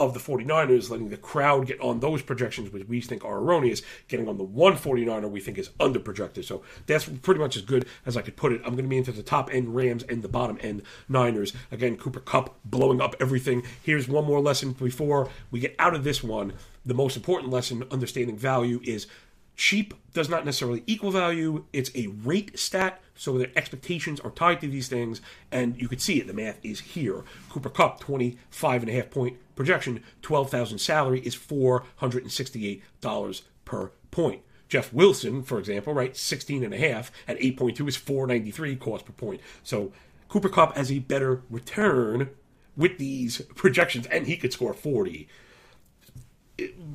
of 0.00 0.14
the 0.14 0.18
49ers, 0.18 0.90
letting 0.90 1.10
the 1.10 1.16
crowd 1.16 1.66
get 1.66 1.80
on 1.80 2.00
those 2.00 2.22
projections, 2.22 2.72
which 2.72 2.88
we 2.88 3.00
think 3.00 3.24
are 3.24 3.38
erroneous, 3.38 3.82
getting 4.08 4.26
on 4.28 4.38
the 4.38 4.42
one 4.42 4.72
49er 4.76 5.30
we 5.30 5.40
think 5.40 5.58
is 5.58 5.70
under 5.78 6.00
projected. 6.00 6.44
So 6.46 6.62
that's 6.86 7.04
pretty 7.04 7.38
much 7.38 7.56
as 7.56 7.62
good 7.62 7.86
as 8.06 8.16
I 8.16 8.22
could 8.22 8.36
put 8.36 8.52
it. 8.52 8.62
I'm 8.64 8.72
going 8.72 8.84
to 8.84 8.88
be 8.88 8.96
into 8.96 9.12
the 9.12 9.22
top 9.22 9.52
end 9.52 9.76
Rams 9.76 10.02
and 10.04 10.22
the 10.22 10.28
bottom 10.28 10.58
end 10.62 10.82
Niners. 11.08 11.52
Again, 11.70 11.96
Cooper 11.96 12.20
Kupp 12.20 12.58
blowing 12.64 13.00
up 13.00 13.14
everything. 13.20 13.62
Here's 13.82 14.08
one 14.08 14.24
more 14.24 14.40
lesson 14.40 14.72
before 14.72 15.28
we 15.50 15.60
get 15.60 15.76
out 15.78 15.94
of 15.94 16.02
this 16.02 16.24
one. 16.24 16.54
The 16.86 16.94
most 16.94 17.14
important 17.14 17.52
lesson, 17.52 17.84
understanding 17.90 18.38
value, 18.38 18.80
is 18.82 19.06
cheap 19.54 19.92
does 20.14 20.30
not 20.30 20.46
necessarily 20.46 20.82
equal 20.86 21.10
value. 21.10 21.66
It's 21.74 21.90
a 21.94 22.06
rate 22.06 22.58
stat, 22.58 23.02
so 23.20 23.36
their 23.36 23.50
expectations 23.54 24.18
are 24.18 24.30
tied 24.30 24.62
to 24.62 24.66
these 24.66 24.88
things, 24.88 25.20
and 25.52 25.78
you 25.78 25.88
could 25.88 26.00
see 26.00 26.18
it. 26.18 26.26
The 26.26 26.32
math 26.32 26.58
is 26.62 26.80
here. 26.80 27.22
Cooper 27.50 27.68
Kupp, 27.68 28.00
25 28.00 28.82
and 28.82 28.90
a 28.90 28.94
half 28.94 29.10
point 29.10 29.36
projection, 29.54 30.02
12,000 30.22 30.78
salary 30.78 31.20
is 31.20 31.36
$468 31.36 33.42
per 33.66 33.92
point. 34.10 34.40
Jeff 34.70 34.90
Wilson, 34.94 35.42
for 35.42 35.58
example, 35.58 35.92
right, 35.92 36.16
16 36.16 36.64
and 36.64 36.72
a 36.72 36.78
half 36.78 37.12
at 37.28 37.38
8.2 37.38 37.88
is 37.88 37.96
493 37.96 38.76
cost 38.76 39.04
per 39.04 39.12
point. 39.12 39.42
So 39.64 39.92
Cooper 40.30 40.48
Kupp 40.48 40.74
has 40.74 40.90
a 40.90 41.00
better 41.00 41.42
return 41.50 42.30
with 42.74 42.96
these 42.96 43.42
projections, 43.54 44.06
and 44.06 44.28
he 44.28 44.38
could 44.38 44.54
score 44.54 44.72
40 44.72 45.28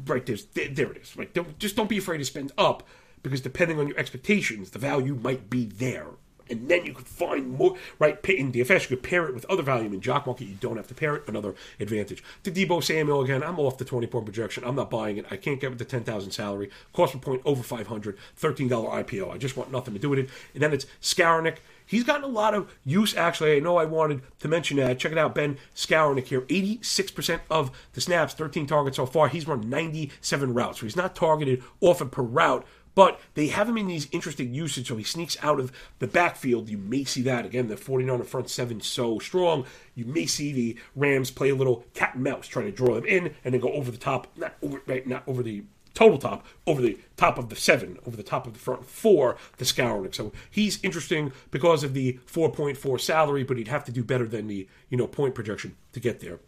right 0.06 0.28
there's 0.28 0.46
there 0.46 0.92
it 0.92 0.98
is 0.98 1.18
right 1.18 1.34
don't, 1.34 1.58
just 1.58 1.76
don't 1.76 1.90
be 1.90 1.98
afraid 1.98 2.20
to 2.20 2.26
spend 2.26 2.52
up 2.56 2.84
because 3.26 3.42
depending 3.42 3.80
on 3.80 3.88
your 3.88 3.98
expectations 3.98 4.70
the 4.70 4.78
value 4.78 5.16
might 5.16 5.50
be 5.50 5.66
there 5.66 6.10
and 6.48 6.70
then 6.70 6.86
you 6.86 6.94
could 6.94 7.08
find 7.08 7.50
more 7.58 7.76
right 7.98 8.24
in 8.30 8.52
DFS 8.52 8.84
you 8.84 8.98
could 8.98 9.04
pair 9.04 9.26
it 9.26 9.34
with 9.34 9.46
other 9.46 9.64
value 9.64 9.92
in 9.92 10.00
jock 10.00 10.28
market 10.28 10.46
you 10.46 10.54
don't 10.60 10.78
have 10.78 10.88
to 10.88 10.94
pair 10.94 11.16
it 11.16 11.28
another 11.28 11.56
advantage 11.80 12.24
to 12.44 12.52
Deebo 12.52 12.84
Samuel 12.84 13.22
again 13.22 13.42
I'm 13.42 13.60
off 13.60 13.80
the 13.80 13.86
20 13.86 14.06
point 14.06 14.26
projection 14.26 14.64
I'm 14.64 14.76
not 14.76 14.92
buying 14.92 15.18
it 15.18 15.26
I 15.32 15.38
can't 15.38 15.60
get 15.60 15.72
with 15.72 15.80
the 15.80 15.86
10,000 15.86 16.30
salary 16.30 16.70
cost 16.94 17.14
per 17.14 17.20
point 17.20 17.42
over 17.46 17.64
500 17.64 18.16
$13 18.40 18.70
IPO 18.70 19.34
I 19.34 19.40
just 19.40 19.58
want 19.58 19.72
nothing 19.72 19.96
to 19.96 20.00
do 20.00 20.10
with 20.10 20.20
it 20.20 20.30
and 20.54 20.62
then 20.62 20.72
it's 20.72 20.86
Skowronek 21.02 21.58
He's 21.88 22.04
gotten 22.04 22.24
a 22.24 22.28
lot 22.28 22.54
of 22.54 22.74
use, 22.84 23.16
actually. 23.16 23.56
I 23.56 23.60
know 23.60 23.78
I 23.78 23.86
wanted 23.86 24.22
to 24.40 24.48
mention 24.48 24.78
that. 24.78 24.98
Check 24.98 25.12
it 25.12 25.18
out, 25.18 25.36
Ben 25.36 25.58
Skowronek 25.76 26.26
here. 26.26 26.42
86% 26.42 27.42
of 27.50 27.70
the 27.94 28.02
snaps, 28.02 28.34
13 28.34 28.66
targets 28.66 28.98
so 28.98 29.06
far. 29.06 29.28
He's 29.28 29.48
run 29.48 29.70
97 29.70 30.54
routes. 30.54 30.80
So 30.80 30.86
he's 30.86 30.96
not 30.96 31.16
targeted 31.16 31.64
often 31.82 32.10
per 32.10 32.24
route, 32.24 32.66
but 32.96 33.20
they 33.36 33.48
have 33.48 33.70
him 33.70 33.78
in 33.78 33.88
these 33.88 34.08
interesting 34.12 34.54
usage, 34.54 34.88
so 34.88 34.96
he 34.96 35.04
sneaks 35.04 35.38
out 35.44 35.60
of 35.60 35.72
the 36.00 36.08
backfield. 36.08 36.70
You 36.70 36.78
may 36.78 37.04
see 37.04 37.22
that. 37.24 37.46
Again, 37.46 37.68
the 37.68 37.78
49 37.78 38.24
front 38.24 38.50
seven 38.50 38.82
so 38.82 39.20
strong. 39.20 39.66
You 39.94 40.06
may 40.06 40.26
see 40.26 40.54
the 40.54 40.78
Rams 40.96 41.30
play 41.30 41.50
a 41.50 41.56
little 41.56 41.86
cat 41.94 42.16
and 42.16 42.24
mouse, 42.24 42.48
trying 42.48 42.66
to 42.66 42.72
draw 42.72 42.96
them 42.96 43.06
in 43.06 43.36
and 43.44 43.54
then 43.54 43.62
go 43.62 43.72
over 43.74 43.92
the 43.92 43.98
top, 43.98 44.28
not 44.38 44.56
over, 44.62 44.82
right, 44.88 45.06
not 45.06 45.24
over 45.28 45.44
the 45.44 45.64
total 45.96 46.18
top 46.18 46.46
over 46.68 46.82
the 46.82 47.00
top 47.18 47.38
of 47.40 47.50
the 47.50 47.56
seven, 47.56 47.98
over 48.06 48.16
the 48.16 48.24
top 48.24 48.46
of 48.46 48.54
the 48.54 48.60
front 48.60 48.86
four, 48.86 49.38
the 49.58 49.66
Skowronek. 49.66 50.14
So 50.14 50.32
he's 50.52 50.84
interesting 50.84 51.32
because 51.50 51.84
of 51.84 51.94
the 51.94 52.20
4.4 52.28 53.00
salary, 53.02 53.44
but 53.44 53.58
he'd 53.58 53.70
have 53.70 53.86
to 53.86 53.92
do 53.92 54.04
better 54.04 54.28
than 54.28 54.48
the 54.48 54.68
you 54.90 54.98
know 54.98 55.08
point 55.08 55.34
projection 55.34 55.76
to 55.94 56.00
get 56.00 56.20
there. 56.20 56.40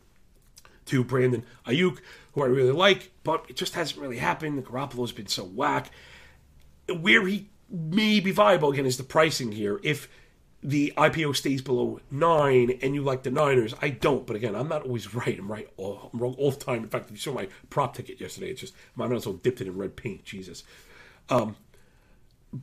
To 0.87 1.03
Brandon 1.03 1.43
Aiyuk, 1.65 1.97
who 2.33 2.43
I 2.43 2.45
really 2.45 2.71
like, 2.71 3.11
but 3.23 3.45
it 3.49 3.57
just 3.57 3.73
hasn't 3.73 3.99
really 3.99 4.17
happened. 4.17 4.63
Garoppolo's 4.65 5.11
been 5.11 5.27
so 5.27 5.43
whack. 5.43 5.91
Where 6.89 7.25
he 7.27 7.49
may 7.69 8.19
be 8.19 8.31
viable 8.31 8.71
again 8.71 8.85
is 8.85 8.97
the 8.97 9.03
pricing 9.03 9.51
here. 9.51 9.79
If 9.83 10.07
the 10.63 10.91
IPO 10.97 11.35
stays 11.35 11.61
below 11.61 11.99
nine 12.09 12.79
and 12.81 12.95
you 12.95 13.01
like 13.01 13.23
the 13.23 13.31
Niners. 13.31 13.73
I 13.81 13.89
don't, 13.89 14.25
but 14.25 14.35
again, 14.35 14.55
I'm 14.55 14.67
not 14.67 14.83
always 14.83 15.13
right. 15.13 15.37
I'm 15.37 15.51
right 15.51 15.69
all, 15.77 16.09
I'm 16.11 16.19
wrong 16.19 16.35
all 16.37 16.51
the 16.51 16.57
time. 16.57 16.83
In 16.83 16.89
fact, 16.89 17.05
if 17.05 17.11
you 17.11 17.17
saw 17.17 17.33
my 17.33 17.47
prop 17.69 17.95
ticket 17.95 18.19
yesterday, 18.19 18.49
it's 18.49 18.61
just 18.61 18.73
my 18.95 19.07
mental 19.07 19.33
dipped 19.33 19.61
it 19.61 19.67
in 19.67 19.77
red 19.77 19.95
paint. 19.95 20.25
Jesus. 20.25 20.63
Um, 21.29 21.55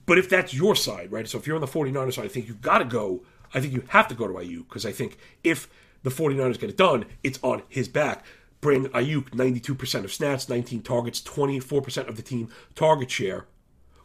but 0.06 0.18
if 0.18 0.28
that's 0.28 0.54
your 0.54 0.74
side, 0.74 1.12
right? 1.12 1.28
So 1.28 1.38
if 1.38 1.46
you're 1.46 1.56
on 1.56 1.60
the 1.60 1.66
49ers 1.66 2.14
side, 2.14 2.24
I 2.24 2.28
think 2.28 2.48
you've 2.48 2.62
got 2.62 2.78
to 2.78 2.84
go. 2.84 3.22
I 3.52 3.60
think 3.60 3.72
you 3.72 3.84
have 3.88 4.08
to 4.08 4.14
go 4.14 4.26
to 4.26 4.34
Aiyuk 4.34 4.68
because 4.68 4.84
I 4.84 4.92
think 4.92 5.18
if 5.44 5.68
the 6.02 6.10
49ers 6.10 6.58
get 6.58 6.70
it 6.70 6.76
done, 6.76 7.04
it's 7.22 7.38
on 7.42 7.62
his 7.68 7.88
back. 7.88 8.24
Brandon 8.60 8.90
Aiyuk, 8.92 9.30
92% 9.30 10.04
of 10.04 10.12
snaps, 10.12 10.48
19 10.48 10.82
targets, 10.82 11.20
24% 11.20 12.08
of 12.08 12.16
the 12.16 12.22
team 12.22 12.48
target 12.74 13.10
share. 13.10 13.46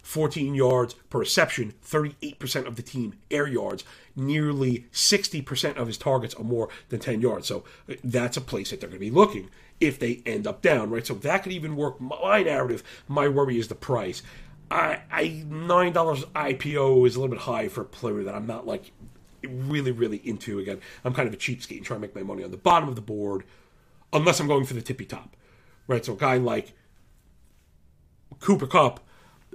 14 0.09 0.55
yards 0.55 0.95
per 1.11 1.19
reception, 1.19 1.71
38% 1.85 2.65
of 2.65 2.75
the 2.75 2.81
team 2.81 3.13
air 3.29 3.45
yards, 3.45 3.83
nearly 4.15 4.87
60% 4.91 5.77
of 5.77 5.85
his 5.85 5.99
targets 5.99 6.33
are 6.33 6.43
more 6.43 6.67
than 6.89 6.99
10 6.99 7.21
yards. 7.21 7.45
So 7.47 7.63
uh, 7.87 7.93
that's 8.03 8.35
a 8.35 8.41
place 8.41 8.71
that 8.71 8.81
they're 8.81 8.89
going 8.89 8.99
to 8.99 9.05
be 9.05 9.11
looking 9.11 9.51
if 9.79 9.99
they 9.99 10.23
end 10.25 10.47
up 10.47 10.63
down, 10.63 10.89
right? 10.89 11.05
So 11.05 11.13
that 11.13 11.43
could 11.43 11.51
even 11.51 11.75
work. 11.75 12.01
My 12.01 12.41
narrative, 12.41 12.81
my 13.07 13.27
worry 13.27 13.59
is 13.59 13.67
the 13.67 13.75
price. 13.75 14.23
I, 14.71 15.01
I 15.11 15.45
nine 15.47 15.93
dollars 15.93 16.25
IPO 16.25 17.05
is 17.05 17.15
a 17.15 17.19
little 17.19 17.35
bit 17.35 17.43
high 17.43 17.67
for 17.67 17.81
a 17.81 17.85
player 17.85 18.23
that 18.23 18.33
I'm 18.33 18.47
not 18.47 18.65
like 18.65 18.91
really 19.47 19.91
really 19.91 20.17
into. 20.17 20.57
Again, 20.57 20.79
I'm 21.05 21.13
kind 21.13 21.27
of 21.27 21.35
a 21.35 21.37
cheapskate 21.37 21.77
and 21.77 21.85
trying 21.85 21.99
to 21.99 22.07
make 22.07 22.15
my 22.15 22.23
money 22.23 22.43
on 22.43 22.49
the 22.49 22.57
bottom 22.57 22.89
of 22.89 22.95
the 22.95 23.01
board, 23.01 23.43
unless 24.11 24.39
I'm 24.39 24.47
going 24.47 24.65
for 24.65 24.73
the 24.73 24.81
tippy 24.81 25.05
top, 25.05 25.35
right? 25.87 26.03
So 26.03 26.13
a 26.13 26.17
guy 26.17 26.37
like 26.37 26.73
Cooper 28.39 28.67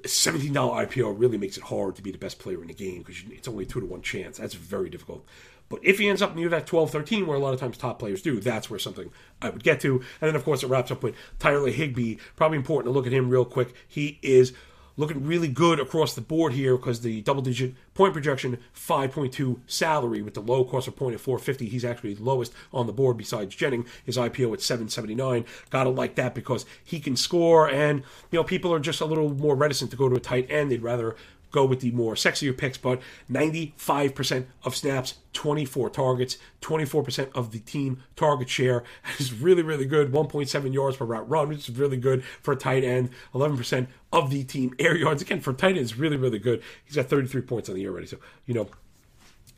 Kupp 0.04 0.10
$17 0.10 0.52
IPO 0.52 1.18
really 1.18 1.38
makes 1.38 1.56
it 1.56 1.64
hard 1.64 1.96
to 1.96 2.02
be 2.02 2.10
the 2.10 2.18
best 2.18 2.38
player 2.38 2.60
in 2.60 2.68
the 2.68 2.74
game 2.74 2.98
because 2.98 3.22
it's 3.30 3.48
only 3.48 3.66
two 3.66 3.80
to 3.80 3.86
one 3.86 4.02
chance. 4.02 4.38
That's 4.38 4.54
very 4.54 4.90
difficult. 4.90 5.24
But 5.68 5.80
if 5.82 5.98
he 5.98 6.08
ends 6.08 6.20
up 6.20 6.36
near 6.36 6.50
that 6.50 6.66
12 6.66 6.90
13, 6.90 7.26
where 7.26 7.36
a 7.36 7.40
lot 7.40 7.54
of 7.54 7.60
times 7.60 7.78
top 7.78 7.98
players 7.98 8.20
do, 8.20 8.38
that's 8.38 8.68
where 8.68 8.78
something 8.78 9.10
I 9.40 9.50
would 9.50 9.64
get 9.64 9.80
to. 9.80 9.94
And 10.20 10.28
then, 10.28 10.36
of 10.36 10.44
course, 10.44 10.62
it 10.62 10.68
wraps 10.68 10.90
up 10.90 11.02
with 11.02 11.14
Tyler 11.38 11.70
Higbee. 11.70 12.16
Probably 12.36 12.58
important 12.58 12.92
to 12.92 12.96
look 12.96 13.06
at 13.06 13.12
him 13.12 13.30
real 13.30 13.46
quick. 13.46 13.74
He 13.88 14.18
is 14.22 14.52
looking 14.96 15.26
really 15.26 15.48
good 15.48 15.80
across 15.80 16.14
the 16.14 16.20
board 16.20 16.52
here 16.52 16.76
because 16.76 17.00
the 17.00 17.20
double 17.22 17.42
digit 17.42 17.74
point 17.94 18.12
projection 18.12 18.58
5.2 18.74 19.60
salary 19.66 20.22
with 20.22 20.34
the 20.34 20.40
low 20.40 20.64
cost 20.64 20.88
of 20.88 20.96
point 20.96 21.14
at 21.14 21.20
450 21.20 21.68
he's 21.68 21.84
actually 21.84 22.14
lowest 22.16 22.52
on 22.72 22.86
the 22.86 22.92
board 22.92 23.16
besides 23.16 23.54
Jennings. 23.54 23.88
His 24.04 24.16
IPO 24.16 24.52
at 24.52 24.60
779 24.60 25.44
gotta 25.70 25.90
like 25.90 26.14
that 26.16 26.34
because 26.34 26.66
he 26.82 27.00
can 27.00 27.16
score 27.16 27.68
and 27.68 28.02
you 28.30 28.38
know 28.38 28.44
people 28.44 28.72
are 28.72 28.80
just 28.80 29.00
a 29.00 29.06
little 29.06 29.30
more 29.34 29.56
reticent 29.56 29.90
to 29.90 29.96
go 29.96 30.08
to 30.08 30.16
a 30.16 30.20
tight 30.20 30.46
end. 30.50 30.70
They'd 30.70 30.82
rather 30.82 31.16
go 31.54 31.64
with 31.64 31.80
the 31.80 31.92
more 31.92 32.14
sexier 32.14 32.56
picks, 32.56 32.76
but 32.76 33.00
95% 33.30 34.46
of 34.64 34.74
snaps, 34.74 35.14
24 35.34 35.88
targets, 35.88 36.36
24% 36.60 37.30
of 37.32 37.52
the 37.52 37.60
team 37.60 38.02
target 38.16 38.48
share 38.48 38.82
is 39.18 39.32
really, 39.32 39.62
really 39.62 39.86
good. 39.86 40.10
1.7 40.10 40.74
yards 40.74 40.96
per 40.96 41.04
route 41.04 41.30
run, 41.30 41.48
which 41.48 41.68
is 41.68 41.78
really 41.78 41.96
good 41.96 42.24
for 42.42 42.52
a 42.52 42.56
tight 42.56 42.82
end. 42.82 43.10
11% 43.32 43.86
of 44.12 44.30
the 44.30 44.42
team 44.42 44.74
air 44.80 44.96
yards. 44.96 45.22
Again, 45.22 45.40
for 45.40 45.52
tight 45.52 45.76
end, 45.76 45.78
is 45.78 45.96
really, 45.96 46.16
really 46.16 46.40
good. 46.40 46.60
He's 46.84 46.96
got 46.96 47.06
33 47.06 47.42
points 47.42 47.68
on 47.68 47.76
the 47.76 47.82
year 47.82 47.90
already. 47.90 48.08
So, 48.08 48.18
you 48.46 48.54
know, 48.54 48.68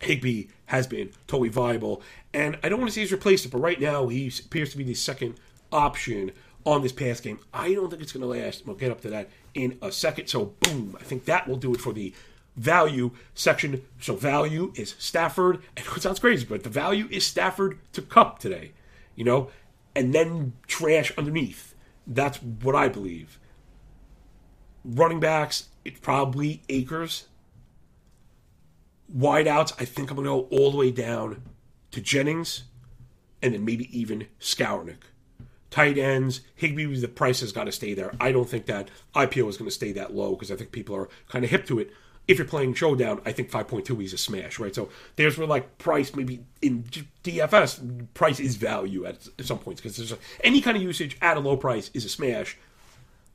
Higbee 0.00 0.48
has 0.66 0.86
been 0.86 1.10
totally 1.26 1.48
viable. 1.48 2.02
And 2.34 2.58
I 2.62 2.68
don't 2.68 2.78
want 2.78 2.90
to 2.90 2.94
say 2.94 3.00
he's 3.00 3.12
replaced 3.12 3.46
it, 3.46 3.52
but 3.52 3.58
right 3.58 3.80
now 3.80 4.08
he 4.08 4.30
appears 4.44 4.70
to 4.72 4.76
be 4.76 4.84
the 4.84 4.92
second 4.92 5.40
option 5.72 6.32
on 6.66 6.82
this 6.82 6.92
pass 6.92 7.20
game. 7.20 7.38
I 7.54 7.72
don't 7.72 7.88
think 7.88 8.02
it's 8.02 8.12
going 8.12 8.22
to 8.22 8.26
last. 8.26 8.66
We'll 8.66 8.76
get 8.76 8.90
up 8.90 9.00
to 9.02 9.10
that 9.10 9.30
in 9.54 9.78
a 9.80 9.92
second. 9.92 10.26
So, 10.26 10.56
boom, 10.60 10.96
I 11.00 11.04
think 11.04 11.24
that 11.24 11.48
will 11.48 11.56
do 11.56 11.72
it 11.72 11.80
for 11.80 11.92
the 11.92 12.12
value 12.56 13.12
section. 13.34 13.82
So, 14.00 14.16
value 14.16 14.72
is 14.74 14.96
Stafford. 14.98 15.62
And 15.76 15.86
it 15.86 16.02
sounds 16.02 16.18
crazy, 16.18 16.44
but 16.44 16.64
the 16.64 16.68
value 16.68 17.08
is 17.10 17.24
Stafford 17.24 17.78
to 17.92 18.02
Kupp 18.02 18.40
today, 18.40 18.72
you 19.14 19.24
know, 19.24 19.48
and 19.94 20.12
then 20.12 20.54
trash 20.66 21.12
underneath. 21.16 21.74
That's 22.06 22.42
what 22.42 22.74
I 22.74 22.88
believe. 22.88 23.38
Running 24.84 25.20
backs, 25.20 25.68
it's 25.84 26.00
probably 26.00 26.62
Akers. 26.68 27.28
Wideouts, 29.16 29.72
I 29.78 29.84
think 29.84 30.10
I'm 30.10 30.16
going 30.16 30.26
to 30.26 30.48
go 30.48 30.56
all 30.56 30.72
the 30.72 30.76
way 30.76 30.90
down 30.90 31.42
to 31.92 32.00
Jennings 32.00 32.64
and 33.40 33.54
then 33.54 33.64
maybe 33.64 33.96
even 33.96 34.26
Skowronek 34.40 34.96
tight 35.70 35.98
ends. 35.98 36.40
Higbee, 36.54 36.98
the 37.00 37.08
price 37.08 37.40
has 37.40 37.52
got 37.52 37.64
to 37.64 37.72
stay 37.72 37.94
there. 37.94 38.12
I 38.20 38.32
don't 38.32 38.48
think 38.48 38.66
that 38.66 38.90
IPO 39.14 39.48
is 39.48 39.56
going 39.56 39.68
to 39.68 39.74
stay 39.74 39.92
that 39.92 40.14
low 40.14 40.30
because 40.30 40.50
I 40.50 40.56
think 40.56 40.72
people 40.72 40.96
are 40.96 41.08
kind 41.28 41.44
of 41.44 41.50
hip 41.50 41.66
to 41.66 41.78
it. 41.78 41.90
If 42.28 42.38
you're 42.38 42.46
playing 42.46 42.74
showdown, 42.74 43.20
I 43.24 43.30
think 43.30 43.50
5.2 43.50 44.02
is 44.02 44.12
a 44.12 44.18
smash, 44.18 44.58
right? 44.58 44.74
So 44.74 44.88
there's 45.14 45.38
where 45.38 45.46
like 45.46 45.78
price 45.78 46.14
maybe 46.14 46.44
in 46.60 46.84
DFS 47.22 48.06
price 48.14 48.40
is 48.40 48.56
value 48.56 49.06
at 49.06 49.28
some 49.40 49.58
points 49.58 49.80
because 49.80 49.96
there's 49.96 50.12
a, 50.12 50.18
any 50.42 50.60
kind 50.60 50.76
of 50.76 50.82
usage 50.82 51.16
at 51.22 51.36
a 51.36 51.40
low 51.40 51.56
price 51.56 51.90
is 51.94 52.04
a 52.04 52.08
smash. 52.08 52.58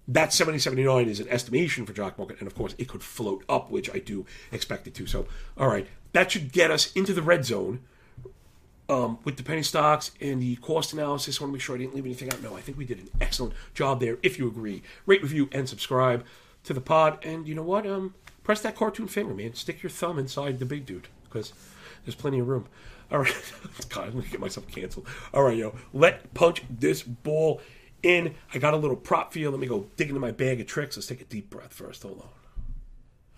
That 0.10 0.34
7079 0.34 1.08
is 1.08 1.22
an 1.22 1.30
estimation 1.30 1.86
for 1.86 1.94
Jock 1.94 2.18
Market, 2.18 2.40
and 2.40 2.48
of 2.48 2.56
course 2.56 2.76
it 2.78 2.90
could 2.90 3.04
float 3.04 3.46
up, 3.48 3.72
which 3.72 3.90
I 3.94 4.00
do 4.00 4.26
expect 4.52 4.88
it 4.88 4.96
to. 4.96 5.06
So, 5.06 5.26
all 5.58 5.68
right, 5.68 5.88
that 6.12 6.32
should 6.32 6.52
get 6.52 6.70
us 6.70 6.92
into 6.94 7.14
the 7.14 7.22
red 7.22 7.46
zone 7.46 7.82
um, 8.92 9.18
with 9.24 9.38
the 9.38 9.44
penny 9.44 9.64
stocks 9.64 10.12
and 10.20 10.42
the 10.42 10.58
cost 10.58 10.92
analysis. 10.92 11.40
I 11.40 11.44
want 11.44 11.52
to 11.52 11.54
make 11.54 11.62
sure 11.62 11.76
I 11.76 11.80
didn't 11.80 11.96
leave 11.96 12.06
anything 12.06 12.32
out. 12.32 12.44
No, 12.44 12.58
I 12.58 12.62
think 12.62 12.78
we 12.78 12.84
did 12.84 13.00
an 13.00 13.10
excellent 13.22 13.54
job 13.74 14.02
there. 14.02 14.18
If 14.22 14.38
you 14.38 14.48
agree, 14.48 14.84
rate, 15.06 15.22
review, 15.22 15.48
and 15.54 15.68
subscribe 15.68 16.26
to 16.66 16.74
the 16.74 16.82
pod. 16.82 17.18
And 17.24 17.48
you 17.48 17.56
know 17.56 17.64
what? 17.64 17.88
Um, 17.88 18.14
press 18.44 18.62
that 18.62 18.76
cartoon 18.76 19.08
finger, 19.08 19.34
man. 19.34 19.54
Stick 19.54 19.82
your 19.82 19.90
thumb 19.90 20.20
inside 20.20 20.60
the 20.60 20.66
big 20.66 20.86
dude 20.86 21.08
because 21.24 21.54
there's 22.04 22.16
plenty 22.16 22.40
of 22.40 22.50
room. 22.50 22.66
All 23.12 23.20
right, 23.20 23.54
God, 23.90 24.08
I'm 24.08 24.14
gonna 24.14 24.28
get 24.28 24.40
myself 24.40 24.68
canceled. 24.68 25.08
All 25.34 25.44
right, 25.44 25.58
yo, 25.58 25.76
let 25.94 26.34
punch 26.34 26.64
this 26.70 27.02
ball 27.02 27.62
in. 28.04 28.36
I 28.54 28.58
got 28.58 28.74
a 28.74 28.78
little 28.78 28.96
prop 28.96 29.34
for 29.34 29.40
you. 29.40 29.50
Let 29.50 29.60
me 29.60 29.68
go 29.68 29.88
dig 29.98 30.10
into 30.10 30.20
my 30.20 30.32
bag 30.32 30.62
of 30.62 30.68
tricks. 30.68 30.96
Let's 30.96 31.08
take 31.08 31.20
a 31.20 31.26
deep 31.26 31.50
breath 31.50 31.74
first. 31.74 32.04
Hold 32.04 32.22
on. 32.22 32.28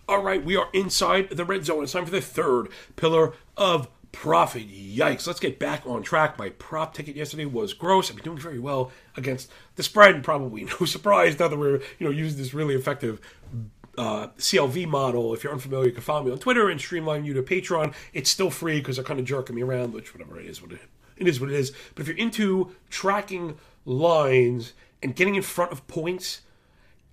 All 0.07 0.21
right, 0.21 0.43
we 0.43 0.55
are 0.55 0.67
inside 0.73 1.29
the 1.29 1.45
red 1.45 1.65
zone. 1.65 1.83
It's 1.83 1.93
time 1.93 2.05
for 2.05 2.11
the 2.11 2.21
third 2.21 2.69
pillar 2.95 3.33
of 3.57 3.87
profit. 4.13 4.69
Yikes. 4.69 5.27
Let's 5.27 5.41
get 5.41 5.59
back 5.59 5.85
on 5.85 6.01
track. 6.01 6.39
My 6.39 6.49
prop 6.49 6.93
ticket 6.93 7.17
yesterday 7.17 7.45
was 7.45 7.73
gross. 7.73 8.09
I've 8.09 8.15
been 8.15 8.23
doing 8.23 8.37
very 8.37 8.59
well 8.59 8.91
against 9.17 9.51
the 9.75 9.83
spread. 9.83 10.23
Probably 10.23 10.63
no 10.79 10.85
surprise 10.85 11.37
now 11.37 11.49
that 11.49 11.59
we're, 11.59 11.81
you 11.99 12.07
know, 12.07 12.09
using 12.09 12.37
this 12.37 12.53
really 12.53 12.75
effective 12.75 13.19
uh, 13.97 14.27
CLV 14.37 14.87
model. 14.87 15.33
If 15.33 15.43
you're 15.43 15.51
unfamiliar, 15.51 15.87
you 15.87 15.91
can 15.91 16.01
follow 16.01 16.23
me 16.23 16.31
on 16.31 16.39
Twitter 16.39 16.69
and 16.69 16.79
streamline 16.79 17.25
you 17.25 17.33
to 17.33 17.43
Patreon. 17.43 17.93
It's 18.13 18.29
still 18.29 18.49
free 18.49 18.79
because 18.79 18.95
they're 18.95 19.05
kind 19.05 19.19
of 19.19 19.25
jerking 19.25 19.55
me 19.55 19.61
around, 19.63 19.93
which 19.93 20.13
whatever 20.13 20.39
it 20.39 20.45
is, 20.45 20.61
what 20.61 20.71
it, 20.71 20.79
it 21.17 21.27
is 21.27 21.41
what 21.41 21.49
it 21.49 21.55
is. 21.55 21.73
But 21.93 22.03
if 22.03 22.07
you're 22.07 22.17
into 22.17 22.71
tracking 22.89 23.57
lines 23.85 24.73
and 25.01 25.15
getting 25.15 25.35
in 25.35 25.41
front 25.41 25.71
of 25.71 25.85
points, 25.87 26.41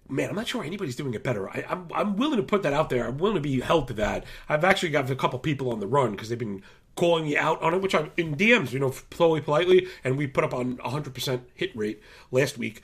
man, 0.09 0.29
I'm 0.29 0.37
not 0.37 0.49
sure 0.49 0.65
anybody's 0.65 0.97
doing 0.97 1.15
it 1.15 1.23
better. 1.23 1.49
I, 1.49 1.65
I'm, 1.69 1.89
I'm 1.95 2.17
willing 2.17 2.37
to 2.37 2.43
put 2.43 2.63
that 2.63 2.73
out 2.73 2.91
there. 2.91 3.07
I'm 3.07 3.19
willing 3.19 3.37
to 3.37 3.41
be 3.41 3.61
held 3.61 3.89
to 3.89 3.95
that. 3.95 4.25
I've 4.49 4.65
actually 4.65 4.91
got 4.91 5.11
a 5.11 5.17
couple 5.17 5.39
people 5.39 5.71
on 5.71 5.81
the 5.81 5.87
run 5.87 6.13
because 6.13 6.29
they've 6.29 6.39
been 6.39 6.63
calling 7.01 7.25
me 7.25 7.35
out 7.35 7.63
on 7.63 7.73
it, 7.73 7.81
which 7.81 7.95
I'm 7.95 8.13
in 8.19 8.37
DMs, 8.37 8.73
you 8.73 8.79
know, 8.79 8.93
slowly, 9.11 9.41
politely, 9.41 9.89
and 10.05 10.19
we 10.19 10.27
put 10.27 10.45
up 10.45 10.53
on 10.53 10.77
100% 10.77 11.41
hit 11.55 11.75
rate 11.75 12.03
last 12.31 12.59
week. 12.59 12.83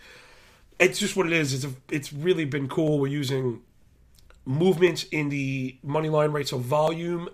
It's 0.79 0.99
just 0.99 1.17
what 1.17 1.27
it 1.27 1.35
is. 1.35 1.53
It's 1.53 1.65
a, 1.65 1.77
it's 1.91 2.15
really 2.15 2.47
been 2.47 2.67
cool. 2.67 2.99
We're 2.99 3.09
using 3.09 3.61
movements 4.47 5.05
in 5.13 5.29
the 5.29 5.77
money 5.83 6.09
line 6.09 6.33
rate, 6.33 6.49
so 6.49 6.57
volume 6.57 7.29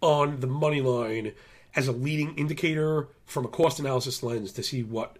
on 0.00 0.40
the 0.40 0.46
money 0.46 0.80
line 0.80 1.32
as 1.76 1.88
a 1.88 1.92
leading 1.92 2.34
indicator 2.36 3.08
from 3.26 3.44
a 3.44 3.48
cost 3.48 3.78
analysis 3.78 4.22
lens 4.22 4.50
to 4.52 4.62
see 4.62 4.82
what 4.82 5.18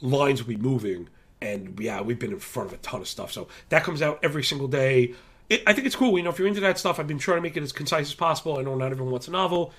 lines 0.00 0.42
will 0.42 0.48
be 0.48 0.56
moving. 0.56 1.10
And 1.42 1.78
yeah, 1.78 2.00
we've 2.00 2.18
been 2.18 2.32
in 2.32 2.38
front 2.38 2.70
of 2.70 2.78
a 2.78 2.78
ton 2.78 3.02
of 3.02 3.08
stuff. 3.08 3.32
So 3.32 3.48
that 3.68 3.84
comes 3.84 4.00
out 4.00 4.18
every 4.22 4.44
single 4.44 4.68
day. 4.68 5.12
It, 5.48 5.62
I 5.66 5.72
think 5.72 5.86
it's 5.86 5.96
cool. 5.96 6.16
You 6.16 6.24
know, 6.24 6.30
if 6.30 6.38
you're 6.38 6.48
into 6.48 6.60
that 6.60 6.78
stuff, 6.78 6.98
I've 6.98 7.06
been 7.06 7.18
trying 7.18 7.38
to 7.38 7.42
make 7.42 7.56
it 7.56 7.62
as 7.62 7.72
concise 7.72 8.08
as 8.08 8.14
possible. 8.14 8.58
I 8.58 8.62
know 8.62 8.74
not 8.74 8.92
everyone 8.92 9.12
wants 9.12 9.28
a 9.28 9.30
novel. 9.30 9.72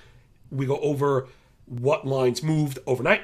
We 0.50 0.66
go 0.66 0.78
over 0.78 1.26
what 1.66 2.06
lines 2.06 2.42
moved 2.42 2.78
overnight, 2.86 3.22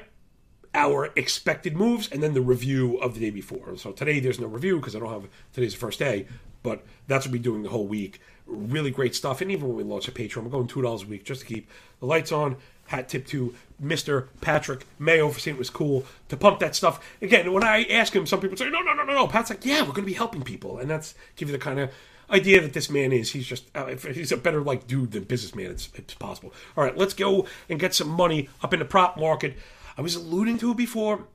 our 0.73 1.11
expected 1.15 1.75
moves, 1.77 2.09
and 2.09 2.21
then 2.21 2.33
the 2.33 2.41
review 2.41 2.97
of 2.97 3.13
the 3.13 3.21
day 3.21 3.29
before. 3.29 3.77
So 3.77 3.91
today 3.91 4.19
there's 4.19 4.39
no 4.39 4.47
review 4.47 4.77
because 4.77 4.95
I 4.95 4.99
don't 4.99 5.09
have 5.09 5.29
today's 5.53 5.73
the 5.73 5.79
first 5.79 5.99
day, 5.99 6.27
but 6.61 6.83
that's 7.07 7.25
what 7.25 7.31
we're 7.31 7.41
doing 7.41 7.63
the 7.63 7.69
whole 7.69 7.87
week. 7.87 8.19
Really 8.45 8.91
great 8.91 9.15
stuff. 9.15 9.39
And 9.39 9.49
even 9.51 9.69
when 9.69 9.77
we 9.77 9.83
launch 9.83 10.09
a 10.09 10.11
Patreon, 10.11 10.43
we're 10.43 10.49
going 10.49 10.67
two 10.67 10.81
dollars 10.81 11.03
a 11.03 11.07
week 11.07 11.23
just 11.23 11.41
to 11.41 11.47
keep 11.47 11.69
the 11.99 12.05
lights 12.05 12.31
on. 12.31 12.57
Hat 12.87 13.07
tip 13.07 13.25
to 13.27 13.55
Mr. 13.81 14.27
Patrick 14.41 14.85
Mayo 14.99 15.29
for 15.29 15.39
saying 15.39 15.55
it 15.55 15.59
was 15.59 15.69
cool 15.69 16.05
to 16.27 16.35
pump 16.35 16.59
that 16.59 16.75
stuff. 16.75 16.99
Again, 17.21 17.53
when 17.53 17.63
I 17.63 17.85
ask 17.85 18.13
him, 18.13 18.25
some 18.25 18.41
people 18.41 18.57
say, 18.57 18.69
no, 18.69 18.81
no, 18.81 18.93
no, 18.93 19.03
no, 19.03 19.13
no. 19.13 19.27
Pat's 19.27 19.49
like, 19.49 19.65
yeah, 19.65 19.79
we're 19.79 19.93
going 19.93 20.03
to 20.03 20.11
be 20.11 20.13
helping 20.13 20.41
people. 20.41 20.79
And 20.79 20.89
that's 20.89 21.15
give 21.37 21.47
you 21.47 21.53
the 21.53 21.63
kind 21.63 21.79
of 21.79 21.91
idea 22.29 22.61
that 22.61 22.73
this 22.73 22.89
man 22.89 23.11
is. 23.11 23.31
He's 23.31 23.45
just 23.45 23.65
uh, 23.75 23.87
he's 23.87 24.31
a 24.31 24.37
better 24.37 24.61
like 24.61 24.87
dude 24.87 25.11
than 25.11 25.23
businessman. 25.23 25.71
It's 25.71 25.89
it's 25.95 26.13
possible. 26.13 26.53
All 26.75 26.83
right, 26.83 26.97
let's 26.97 27.13
go 27.13 27.47
and 27.69 27.79
get 27.79 27.93
some 27.93 28.09
money 28.09 28.49
up 28.61 28.73
in 28.73 28.79
the 28.79 28.85
prop 28.85 29.17
market. 29.17 29.55
I 29.97 30.01
was 30.01 30.15
alluding 30.15 30.57
to 30.59 30.71
it 30.71 30.77
before, 30.77 31.25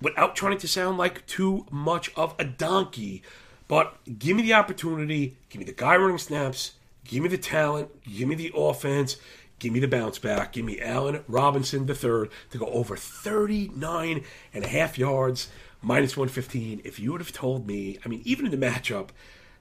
without 0.00 0.36
trying 0.36 0.58
to 0.58 0.68
sound 0.68 0.98
like 0.98 1.26
too 1.26 1.66
much 1.70 2.12
of 2.16 2.34
a 2.38 2.44
donkey. 2.44 3.22
But 3.68 3.96
give 4.18 4.36
me 4.36 4.42
the 4.42 4.54
opportunity. 4.54 5.36
Give 5.48 5.58
me 5.58 5.66
the 5.66 5.72
guy 5.72 5.96
running 5.96 6.18
snaps. 6.18 6.72
Give 7.04 7.22
me 7.22 7.28
the 7.28 7.38
talent. 7.38 7.90
Give 8.04 8.28
me 8.28 8.34
the 8.34 8.52
offense. 8.54 9.16
Give 9.58 9.72
me 9.72 9.80
the 9.80 9.88
bounce 9.88 10.18
back. 10.18 10.52
Give 10.52 10.64
me 10.64 10.80
Allen 10.80 11.24
Robinson 11.28 11.88
III 11.88 12.28
to 12.50 12.58
go 12.58 12.66
over 12.66 12.96
39 12.96 14.22
and 14.52 14.64
a 14.64 14.68
half 14.68 14.98
yards, 14.98 15.48
minus 15.80 16.16
115. 16.16 16.82
If 16.84 17.00
you 17.00 17.12
would 17.12 17.20
have 17.22 17.32
told 17.32 17.66
me, 17.66 17.98
I 18.04 18.08
mean, 18.08 18.20
even 18.24 18.44
in 18.44 18.58
the 18.58 18.66
matchup, 18.66 19.08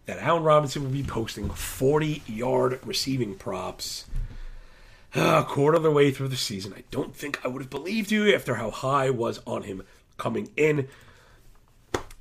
that 0.05 0.19
Allen 0.19 0.43
Robinson 0.43 0.83
would 0.83 0.93
be 0.93 1.03
posting 1.03 1.49
40 1.49 2.23
yard 2.27 2.79
receiving 2.85 3.35
props 3.35 4.05
a 5.15 5.43
quarter 5.43 5.77
of 5.77 5.83
the 5.83 5.91
way 5.91 6.11
through 6.11 6.27
the 6.27 6.35
season. 6.35 6.73
I 6.75 6.83
don't 6.91 7.15
think 7.15 7.39
I 7.43 7.47
would 7.47 7.61
have 7.61 7.69
believed 7.69 8.11
you 8.11 8.33
after 8.33 8.55
how 8.55 8.69
high 8.69 9.09
was 9.09 9.41
on 9.47 9.63
him 9.63 9.83
coming 10.17 10.49
in. 10.57 10.87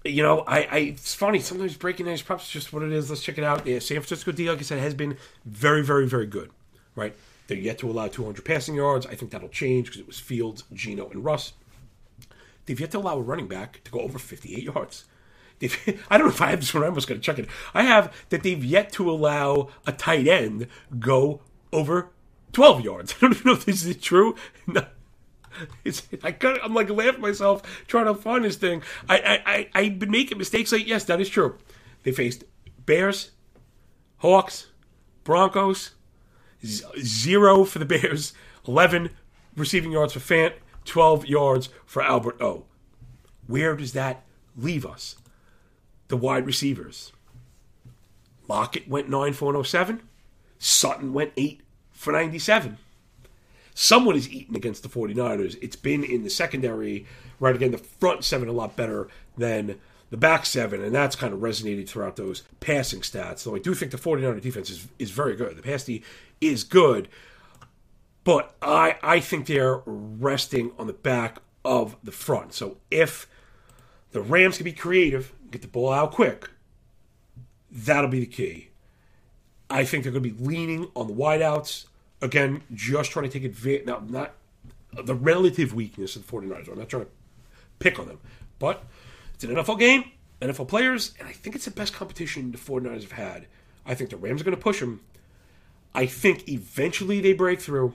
You 0.04 0.22
know, 0.22 0.40
I, 0.40 0.60
I 0.62 0.78
it's 0.78 1.14
funny 1.14 1.40
sometimes 1.40 1.76
breaking 1.76 2.06
these 2.06 2.22
props 2.22 2.44
is 2.44 2.50
just 2.50 2.72
what 2.72 2.82
it 2.82 2.92
is. 2.92 3.10
Let's 3.10 3.22
check 3.22 3.38
it 3.38 3.44
out. 3.44 3.66
Yeah, 3.66 3.78
San 3.78 3.96
Francisco 3.96 4.32
D, 4.32 4.48
like 4.48 4.58
I 4.58 4.62
said, 4.62 4.78
has 4.78 4.94
been 4.94 5.16
very, 5.44 5.82
very, 5.82 6.06
very 6.06 6.26
good. 6.26 6.50
Right, 6.94 7.14
they're 7.48 7.56
yet 7.56 7.78
to 7.78 7.90
allow 7.90 8.06
200 8.06 8.44
passing 8.44 8.76
yards. 8.76 9.06
I 9.06 9.14
think 9.14 9.32
that'll 9.32 9.48
change 9.48 9.86
because 9.86 10.00
it 10.00 10.06
was 10.06 10.20
Fields, 10.20 10.64
Geno, 10.72 11.08
and 11.08 11.24
Russ. 11.24 11.54
They've 12.66 12.78
yet 12.78 12.92
to 12.92 12.98
allow 12.98 13.18
a 13.18 13.22
running 13.22 13.48
back 13.48 13.82
to 13.84 13.90
go 13.90 14.00
over 14.00 14.18
58 14.18 14.62
yards. 14.62 15.04
I 16.10 16.18
don't 16.18 16.26
know 16.26 16.32
if 16.32 16.40
I 16.40 16.50
have 16.50 16.60
this 16.60 16.74
one. 16.74 16.84
I 16.84 16.88
was 16.88 17.06
going 17.06 17.20
to 17.20 17.24
check 17.24 17.38
it. 17.38 17.48
I 17.72 17.82
have 17.84 18.14
that 18.30 18.42
they've 18.42 18.64
yet 18.64 18.92
to 18.92 19.10
allow 19.10 19.68
a 19.86 19.92
tight 19.92 20.26
end 20.26 20.68
go 20.98 21.40
over 21.72 22.10
12 22.52 22.84
yards. 22.84 23.14
I 23.16 23.20
don't 23.20 23.32
even 23.32 23.46
know 23.46 23.52
if 23.52 23.64
this 23.64 23.84
is 23.84 23.96
true. 23.96 24.34
No. 24.66 24.86
It's, 25.84 26.02
I 26.24 26.32
got, 26.32 26.58
I'm 26.64 26.74
like 26.74 26.90
laughing 26.90 27.20
myself 27.20 27.62
trying 27.86 28.06
to 28.06 28.14
find 28.14 28.44
this 28.44 28.56
thing. 28.56 28.82
I, 29.08 29.18
I, 29.18 29.52
I, 29.54 29.68
I've 29.72 30.00
been 30.00 30.10
making 30.10 30.36
mistakes. 30.36 30.72
Like, 30.72 30.84
yes, 30.84 31.04
that 31.04 31.20
is 31.20 31.28
true. 31.28 31.58
They 32.02 32.10
faced 32.10 32.42
Bears, 32.84 33.30
Hawks, 34.16 34.66
Broncos, 35.22 35.92
zero 36.64 37.64
for 37.64 37.78
the 37.78 37.84
Bears, 37.84 38.32
11 38.66 39.10
receiving 39.56 39.92
yards 39.92 40.12
for 40.12 40.18
Fant, 40.18 40.54
12 40.86 41.26
yards 41.26 41.68
for 41.86 42.02
Albert 42.02 42.40
O. 42.40 42.64
Where 43.46 43.76
does 43.76 43.92
that 43.92 44.24
leave 44.56 44.84
us? 44.84 45.16
The 46.14 46.18
wide 46.18 46.46
receivers. 46.46 47.10
Lockett 48.46 48.86
went 48.86 49.08
9 49.08 49.32
for 49.32 49.46
107. 49.46 50.00
Sutton 50.60 51.12
went 51.12 51.32
8 51.36 51.60
for 51.90 52.12
97. 52.12 52.78
Someone 53.74 54.14
is 54.14 54.30
eating 54.30 54.54
against 54.54 54.84
the 54.84 54.88
49ers. 54.88 55.56
It's 55.60 55.74
been 55.74 56.04
in 56.04 56.22
the 56.22 56.30
secondary, 56.30 57.04
right 57.40 57.56
again, 57.56 57.72
the 57.72 57.78
front 57.78 58.22
seven 58.22 58.48
a 58.48 58.52
lot 58.52 58.76
better 58.76 59.08
than 59.36 59.80
the 60.10 60.16
back 60.16 60.46
seven, 60.46 60.84
and 60.84 60.94
that's 60.94 61.16
kind 61.16 61.34
of 61.34 61.40
resonated 61.40 61.88
throughout 61.88 62.14
those 62.14 62.44
passing 62.60 63.00
stats. 63.00 63.42
Though 63.42 63.56
I 63.56 63.58
do 63.58 63.74
think 63.74 63.90
the 63.90 63.98
49er 63.98 64.40
defense 64.40 64.70
is, 64.70 64.86
is 65.00 65.10
very 65.10 65.34
good. 65.34 65.56
The 65.56 65.62
pass 65.62 65.82
D 65.82 66.04
is 66.40 66.62
good, 66.62 67.08
but 68.22 68.54
I, 68.62 68.98
I 69.02 69.18
think 69.18 69.46
they're 69.46 69.82
resting 69.84 70.70
on 70.78 70.86
the 70.86 70.92
back 70.92 71.38
of 71.64 71.96
the 72.04 72.12
front. 72.12 72.52
So 72.52 72.76
if 72.92 73.26
the 74.14 74.22
Rams 74.22 74.58
can 74.58 74.64
be 74.64 74.72
creative, 74.72 75.32
get 75.54 75.62
the 75.62 75.68
ball 75.68 75.92
out 75.92 76.12
quick. 76.12 76.50
That'll 77.70 78.10
be 78.10 78.20
the 78.20 78.26
key. 78.26 78.68
I 79.70 79.84
think 79.84 80.02
they're 80.02 80.12
going 80.12 80.24
to 80.24 80.30
be 80.30 80.44
leaning 80.44 80.88
on 80.94 81.06
the 81.06 81.14
wideouts. 81.14 81.86
Again, 82.20 82.62
just 82.72 83.10
trying 83.10 83.24
to 83.24 83.30
take 83.30 83.44
advantage. 83.44 83.86
Now, 83.86 84.02
not 84.06 84.34
the 84.92 85.14
relative 85.14 85.74
weakness 85.74 86.16
of 86.16 86.26
the 86.26 86.32
49ers. 86.32 86.70
I'm 86.70 86.78
not 86.78 86.88
trying 86.88 87.04
to 87.04 87.10
pick 87.78 87.98
on 87.98 88.06
them. 88.06 88.18
But 88.58 88.84
it's 89.34 89.44
an 89.44 89.50
NFL 89.50 89.78
game, 89.78 90.04
NFL 90.40 90.68
players, 90.68 91.14
and 91.18 91.28
I 91.28 91.32
think 91.32 91.56
it's 91.56 91.64
the 91.64 91.70
best 91.70 91.92
competition 91.92 92.52
the 92.52 92.58
49ers 92.58 93.02
have 93.02 93.12
had. 93.12 93.46
I 93.86 93.94
think 93.94 94.10
the 94.10 94.16
Rams 94.16 94.40
are 94.40 94.44
going 94.44 94.56
to 94.56 94.62
push 94.62 94.80
them. 94.80 95.00
I 95.94 96.06
think 96.06 96.48
eventually 96.48 97.20
they 97.20 97.32
break 97.32 97.60
through. 97.60 97.94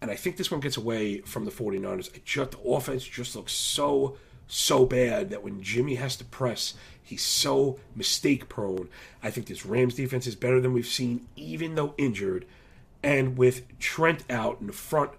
And 0.00 0.10
I 0.10 0.16
think 0.16 0.36
this 0.36 0.50
one 0.50 0.60
gets 0.60 0.76
away 0.76 1.20
from 1.20 1.46
the 1.46 1.50
49ers. 1.50 2.22
just, 2.24 2.50
the 2.52 2.58
offense 2.60 3.04
just 3.04 3.34
looks 3.34 3.52
so 3.52 4.16
so 4.46 4.86
bad 4.86 5.30
that 5.30 5.42
when 5.42 5.62
Jimmy 5.62 5.96
has 5.96 6.16
to 6.16 6.24
press, 6.24 6.74
he's 7.02 7.22
so 7.22 7.78
mistake 7.94 8.48
prone. 8.48 8.88
I 9.22 9.30
think 9.30 9.46
this 9.46 9.66
Rams 9.66 9.94
defense 9.94 10.26
is 10.26 10.36
better 10.36 10.60
than 10.60 10.72
we've 10.72 10.86
seen, 10.86 11.26
even 11.36 11.74
though 11.74 11.94
injured. 11.98 12.46
And 13.02 13.36
with 13.36 13.78
Trent 13.78 14.24
out 14.30 14.60
in 14.60 14.66
the 14.66 14.72
front 14.72 15.12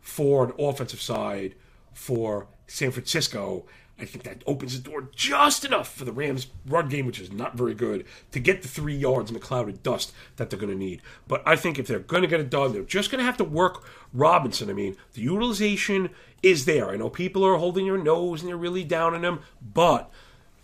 for 0.00 0.44
an 0.44 0.52
offensive 0.58 1.00
side 1.00 1.54
for 1.92 2.46
San 2.66 2.90
Francisco, 2.90 3.64
I 3.98 4.04
think 4.04 4.24
that 4.24 4.42
opens 4.46 4.76
the 4.80 4.90
door 4.90 5.08
just 5.14 5.64
enough 5.64 5.92
for 5.92 6.04
the 6.04 6.12
Rams' 6.12 6.48
run 6.66 6.88
game, 6.88 7.06
which 7.06 7.20
is 7.20 7.30
not 7.30 7.56
very 7.56 7.74
good, 7.74 8.04
to 8.32 8.40
get 8.40 8.62
the 8.62 8.68
three 8.68 8.96
yards 8.96 9.30
in 9.30 9.34
the 9.34 9.40
cloud 9.40 9.68
of 9.68 9.82
dust 9.84 10.12
that 10.36 10.50
they're 10.50 10.58
going 10.58 10.72
to 10.72 10.78
need. 10.78 11.00
But 11.28 11.42
I 11.46 11.54
think 11.54 11.78
if 11.78 11.86
they're 11.86 12.00
going 12.00 12.22
to 12.22 12.28
get 12.28 12.40
it 12.40 12.50
done, 12.50 12.72
they're 12.72 12.82
just 12.82 13.10
going 13.10 13.20
to 13.20 13.24
have 13.24 13.36
to 13.36 13.44
work 13.44 13.84
Robinson. 14.12 14.68
I 14.68 14.72
mean, 14.72 14.96
the 15.12 15.20
utilization 15.20 16.10
is 16.42 16.64
there. 16.64 16.90
I 16.90 16.96
know 16.96 17.08
people 17.08 17.46
are 17.46 17.56
holding 17.56 17.86
their 17.86 17.96
nose 17.96 18.42
and 18.42 18.48
they're 18.48 18.56
really 18.56 18.84
down 18.84 19.14
on 19.14 19.24
him, 19.24 19.40
but 19.62 20.10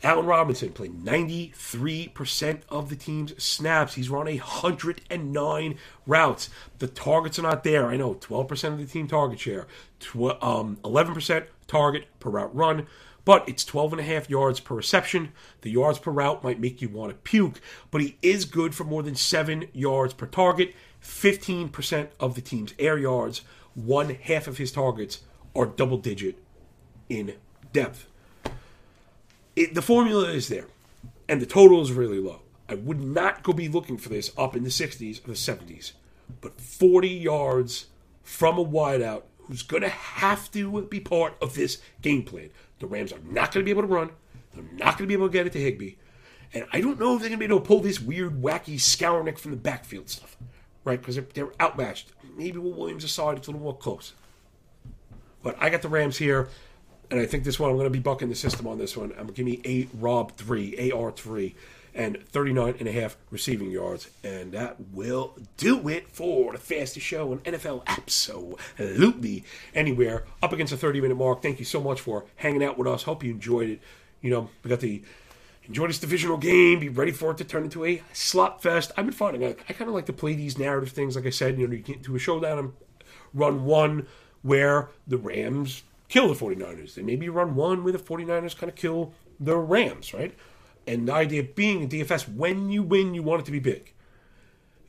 Allen 0.02 0.26
Robinson 0.26 0.72
played 0.72 1.04
93% 1.04 2.60
of 2.68 2.88
the 2.88 2.96
team's 2.96 3.42
snaps. 3.42 3.94
He's 3.94 4.08
run 4.08 4.24
109 4.26 5.78
routes. 6.06 6.50
The 6.78 6.88
targets 6.88 7.38
are 7.38 7.42
not 7.42 7.64
there. 7.64 7.86
I 7.86 7.96
know 7.96 8.14
12% 8.14 8.72
of 8.72 8.78
the 8.78 8.86
team 8.86 9.06
target 9.06 9.38
share, 9.38 9.66
um, 10.14 10.78
11% 10.82 11.44
target 11.66 12.06
per 12.18 12.30
route 12.30 12.54
run. 12.54 12.86
But 13.30 13.48
it's 13.48 13.64
12 13.64 13.92
and 13.92 14.00
a 14.00 14.04
half 14.04 14.28
yards 14.28 14.58
per 14.58 14.74
reception. 14.74 15.30
The 15.60 15.70
yards 15.70 16.00
per 16.00 16.10
route 16.10 16.42
might 16.42 16.58
make 16.58 16.82
you 16.82 16.88
want 16.88 17.12
to 17.12 17.18
puke, 17.18 17.60
but 17.92 18.00
he 18.00 18.18
is 18.22 18.44
good 18.44 18.74
for 18.74 18.82
more 18.82 19.04
than 19.04 19.14
seven 19.14 19.68
yards 19.72 20.12
per 20.14 20.26
target. 20.26 20.74
15% 21.00 22.08
of 22.18 22.34
the 22.34 22.40
team's 22.40 22.74
air 22.76 22.98
yards, 22.98 23.42
one 23.76 24.16
half 24.16 24.48
of 24.48 24.58
his 24.58 24.72
targets 24.72 25.20
are 25.54 25.64
double 25.64 25.96
digit 25.96 26.42
in 27.08 27.34
depth. 27.72 28.08
It, 29.54 29.74
the 29.74 29.82
formula 29.82 30.28
is 30.30 30.48
there, 30.48 30.66
and 31.28 31.40
the 31.40 31.46
total 31.46 31.82
is 31.82 31.92
really 31.92 32.18
low. 32.18 32.40
I 32.68 32.74
would 32.74 32.98
not 32.98 33.44
go 33.44 33.52
be 33.52 33.68
looking 33.68 33.96
for 33.96 34.08
this 34.08 34.32
up 34.36 34.56
in 34.56 34.64
the 34.64 34.70
60s 34.70 35.22
or 35.22 35.28
the 35.28 35.34
70s, 35.34 35.92
but 36.40 36.60
40 36.60 37.08
yards 37.08 37.86
from 38.24 38.58
a 38.58 38.64
wideout 38.64 39.22
who's 39.50 39.62
going 39.62 39.82
to 39.82 39.88
have 39.88 40.50
to 40.52 40.82
be 40.82 40.98
part 40.98 41.36
of 41.40 41.54
this 41.54 41.80
game 42.02 42.24
plan. 42.24 42.50
The 42.80 42.86
Rams 42.86 43.12
are 43.12 43.20
not 43.24 43.52
going 43.52 43.64
to 43.64 43.64
be 43.64 43.70
able 43.70 43.82
to 43.82 43.88
run. 43.88 44.10
They're 44.54 44.64
not 44.72 44.98
going 44.98 45.04
to 45.04 45.06
be 45.06 45.14
able 45.14 45.28
to 45.28 45.32
get 45.32 45.46
it 45.46 45.52
to 45.52 45.60
Higbee. 45.60 45.94
And 46.52 46.66
I 46.72 46.80
don't 46.80 46.98
know 46.98 47.14
if 47.14 47.20
they're 47.20 47.28
going 47.28 47.38
to 47.40 47.46
be 47.46 47.52
able 47.52 47.60
to 47.60 47.66
pull 47.66 47.80
this 47.80 48.00
weird, 48.00 48.42
wacky 48.42 48.74
Skowronek 48.74 49.38
from 49.38 49.52
the 49.52 49.56
backfield 49.56 50.10
stuff, 50.10 50.36
right? 50.84 51.00
Because 51.00 51.14
they're, 51.14 51.26
they're 51.32 51.52
outmatched. 51.60 52.12
Maybe 52.36 52.58
with 52.58 52.74
Williams 52.74 53.04
aside, 53.04 53.36
it's 53.36 53.46
a 53.46 53.50
little 53.50 53.62
more 53.62 53.76
close. 53.76 54.14
But 55.42 55.56
I 55.60 55.70
got 55.70 55.82
the 55.82 55.88
Rams 55.88 56.18
here, 56.18 56.48
and 57.10 57.20
I 57.20 57.26
think 57.26 57.44
this 57.44 57.60
one 57.60 57.70
I'm 57.70 57.76
going 57.76 57.84
to 57.84 57.90
be 57.90 58.00
bucking 58.00 58.28
the 58.28 58.34
system 58.34 58.66
on 58.66 58.78
this 58.78 58.96
one. 58.96 59.10
I'm 59.12 59.26
going 59.26 59.28
to 59.28 59.32
give 59.32 59.46
me 59.46 59.60
a 59.64 59.88
Rob 59.96 60.36
three, 60.36 60.90
AR 60.90 61.12
three, 61.12 61.54
and 61.94 62.22
39 62.28 62.76
and 62.78 62.88
a 62.88 62.92
half 62.92 63.16
receiving 63.30 63.70
yards, 63.70 64.08
and 64.22 64.52
that 64.52 64.76
will 64.92 65.36
do 65.56 65.88
it 65.88 66.08
for 66.10 66.52
the 66.52 66.58
fastest 66.58 67.06
show 67.06 67.32
on 67.32 67.38
NFL 67.40 67.82
absolutely 67.86 69.44
anywhere 69.74 70.24
up 70.42 70.52
against 70.52 70.70
the 70.70 70.76
30 70.76 71.00
minute 71.00 71.16
mark. 71.16 71.42
Thank 71.42 71.58
you 71.58 71.64
so 71.64 71.80
much 71.80 72.00
for 72.00 72.24
hanging 72.36 72.62
out 72.62 72.78
with 72.78 72.86
us. 72.86 73.02
Hope 73.04 73.24
you 73.24 73.30
enjoyed 73.30 73.68
it. 73.68 73.80
You 74.20 74.30
know, 74.30 74.50
we 74.62 74.68
got 74.70 74.80
the 74.80 75.02
enjoy 75.66 75.86
this 75.86 75.98
divisional 75.98 76.36
game. 76.36 76.80
Be 76.80 76.88
ready 76.88 77.12
for 77.12 77.30
it 77.30 77.38
to 77.38 77.44
turn 77.44 77.64
into 77.64 77.84
a 77.84 78.02
slot 78.12 78.62
fest. 78.62 78.92
I've 78.96 79.06
been 79.06 79.14
finding 79.14 79.44
I, 79.44 79.56
I 79.68 79.72
kind 79.72 79.88
of 79.88 79.94
like 79.94 80.06
to 80.06 80.12
play 80.12 80.34
these 80.34 80.58
narrative 80.58 80.90
things. 80.90 81.16
Like 81.16 81.26
I 81.26 81.30
said, 81.30 81.58
you 81.58 81.66
know, 81.66 81.74
you 81.74 81.80
get 81.80 82.02
to 82.04 82.16
a 82.16 82.18
showdown 82.18 82.58
and 82.58 82.72
run 83.32 83.64
one 83.64 84.06
where 84.42 84.88
the 85.06 85.18
Rams 85.18 85.82
kill 86.08 86.28
the 86.28 86.34
49ers. 86.34 86.94
Then 86.94 87.06
maybe 87.06 87.28
run 87.28 87.54
one 87.54 87.84
where 87.84 87.92
the 87.92 87.98
49ers 87.98 88.56
kind 88.56 88.70
of 88.70 88.76
kill 88.76 89.12
the 89.38 89.56
Rams, 89.56 90.12
right? 90.12 90.34
And 90.90 91.06
the 91.06 91.14
idea 91.14 91.44
being 91.44 91.82
in 91.82 91.88
DFS, 91.88 92.34
when 92.34 92.68
you 92.68 92.82
win, 92.82 93.14
you 93.14 93.22
want 93.22 93.42
it 93.42 93.44
to 93.44 93.52
be 93.52 93.60
big. 93.60 93.92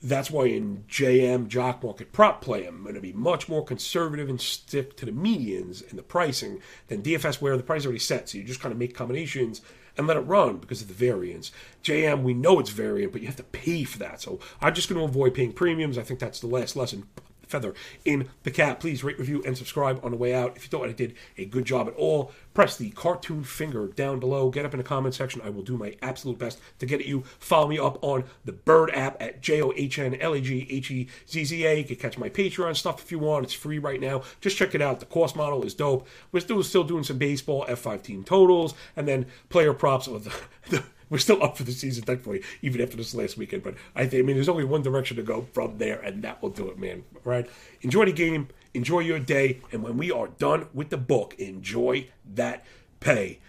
That's 0.01 0.31
why 0.31 0.45
in 0.45 0.83
JM 0.89 1.47
Jock 1.47 1.83
Market 1.83 2.11
Prop 2.11 2.41
Play, 2.41 2.65
I'm 2.65 2.81
going 2.81 2.95
to 2.95 3.01
be 3.01 3.13
much 3.13 3.47
more 3.47 3.63
conservative 3.63 4.27
and 4.27 4.41
stick 4.41 4.97
to 4.97 5.05
the 5.05 5.11
medians 5.11 5.87
and 5.87 5.99
the 5.99 6.03
pricing 6.03 6.59
than 6.87 7.03
DFS, 7.03 7.39
where 7.39 7.55
the 7.55 7.61
price 7.61 7.81
is 7.81 7.85
already 7.85 7.99
set. 7.99 8.29
So 8.29 8.39
you 8.39 8.43
just 8.43 8.61
kind 8.61 8.71
of 8.71 8.79
make 8.79 8.95
combinations 8.95 9.61
and 9.95 10.07
let 10.07 10.17
it 10.17 10.21
run 10.21 10.57
because 10.57 10.81
of 10.81 10.87
the 10.87 10.95
variance. 10.95 11.51
JM, 11.83 12.23
we 12.23 12.33
know 12.33 12.59
it's 12.59 12.71
variant, 12.71 13.11
but 13.11 13.21
you 13.21 13.27
have 13.27 13.35
to 13.35 13.43
pay 13.43 13.83
for 13.83 13.99
that. 13.99 14.21
So 14.21 14.39
I'm 14.59 14.73
just 14.73 14.89
going 14.89 14.99
to 14.99 15.05
avoid 15.05 15.35
paying 15.35 15.53
premiums. 15.53 15.99
I 15.99 16.01
think 16.01 16.19
that's 16.19 16.39
the 16.39 16.47
last 16.47 16.75
lesson 16.75 17.07
feather 17.51 17.73
in 18.05 18.29
the 18.43 18.51
cap. 18.51 18.79
Please 18.79 19.03
rate, 19.03 19.19
review, 19.19 19.43
and 19.45 19.57
subscribe 19.57 19.99
on 20.03 20.11
the 20.11 20.17
way 20.17 20.33
out. 20.33 20.55
If 20.55 20.63
you 20.63 20.69
thought 20.69 20.89
I 20.89 20.93
did 20.93 21.13
a 21.37 21.45
good 21.45 21.65
job 21.65 21.87
at 21.87 21.95
all, 21.95 22.31
press 22.53 22.77
the 22.77 22.89
cartoon 22.91 23.43
finger 23.43 23.87
down 23.87 24.19
below. 24.19 24.49
Get 24.49 24.65
up 24.65 24.73
in 24.73 24.77
the 24.77 24.83
comment 24.83 25.13
section. 25.13 25.41
I 25.43 25.49
will 25.49 25.61
do 25.61 25.77
my 25.77 25.95
absolute 26.01 26.39
best 26.39 26.59
to 26.79 26.85
get 26.85 27.01
at 27.01 27.05
you. 27.05 27.23
Follow 27.39 27.67
me 27.67 27.77
up 27.77 28.03
on 28.03 28.23
the 28.45 28.53
Bird 28.53 28.91
app 28.91 29.21
at 29.21 29.41
J 29.41 29.61
O 29.61 29.73
H 29.75 29.99
N 29.99 30.15
L 30.19 30.35
E 30.35 30.41
G 30.41 30.67
H 30.69 30.89
E 30.89 31.07
Z 31.29 31.45
Z 31.45 31.65
A. 31.65 31.77
You 31.77 31.83
can 31.83 31.97
catch 31.97 32.17
my 32.17 32.29
Patreon 32.29 32.75
stuff 32.75 33.03
if 33.03 33.11
you 33.11 33.19
want. 33.19 33.45
It's 33.45 33.53
free 33.53 33.79
right 33.79 33.99
now. 33.99 34.23
Just 34.39 34.57
check 34.57 34.73
it 34.73 34.81
out. 34.81 34.99
The 34.99 35.05
course 35.05 35.35
model 35.35 35.63
is 35.63 35.73
dope. 35.73 36.07
We're 36.31 36.39
still 36.39 36.63
still 36.63 36.83
doing 36.83 37.03
some 37.03 37.17
baseball 37.17 37.65
F5 37.67 38.01
team 38.01 38.23
totals 38.23 38.73
and 38.95 39.07
then 39.07 39.25
player 39.49 39.73
props 39.73 40.07
of 40.07 40.23
the, 40.23 40.33
the 40.69 40.83
we're 41.11 41.17
still 41.17 41.43
up 41.43 41.57
for 41.57 41.63
the 41.63 41.73
season, 41.73 42.03
thankfully, 42.03 42.41
even 42.63 42.81
after 42.81 42.97
this 42.97 43.13
last 43.13 43.37
weekend. 43.37 43.61
But 43.61 43.75
I 43.95 44.07
think, 44.07 44.23
I 44.23 44.25
mean, 44.25 44.37
there's 44.37 44.49
only 44.49 44.63
one 44.63 44.81
direction 44.81 45.17
to 45.17 45.23
go 45.23 45.45
from 45.53 45.77
there, 45.77 45.99
and 45.99 46.23
that 46.23 46.41
will 46.41 46.49
do 46.49 46.69
it, 46.69 46.79
man. 46.79 47.03
All 47.13 47.21
right? 47.25 47.47
Enjoy 47.81 48.05
the 48.05 48.13
game, 48.13 48.47
enjoy 48.73 48.99
your 49.01 49.19
day, 49.19 49.59
and 49.71 49.83
when 49.83 49.97
we 49.97 50.09
are 50.09 50.27
done 50.27 50.67
with 50.73 50.89
the 50.89 50.97
book, 50.97 51.35
enjoy 51.37 52.07
that 52.33 52.65
pay. 53.01 53.39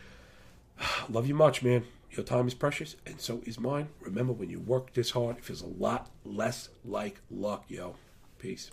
Love 1.08 1.26
you 1.26 1.34
much, 1.34 1.62
man. 1.62 1.84
Your 2.10 2.24
time 2.24 2.46
is 2.46 2.52
precious, 2.52 2.96
and 3.06 3.20
so 3.20 3.40
is 3.46 3.58
mine. 3.58 3.88
Remember, 4.00 4.32
when 4.32 4.50
you 4.50 4.58
work 4.58 4.92
this 4.92 5.12
hard, 5.12 5.38
it 5.38 5.44
feels 5.44 5.62
a 5.62 5.66
lot 5.66 6.10
less 6.24 6.68
like 6.84 7.20
luck, 7.30 7.64
yo. 7.68 7.94
Peace. 8.38 8.70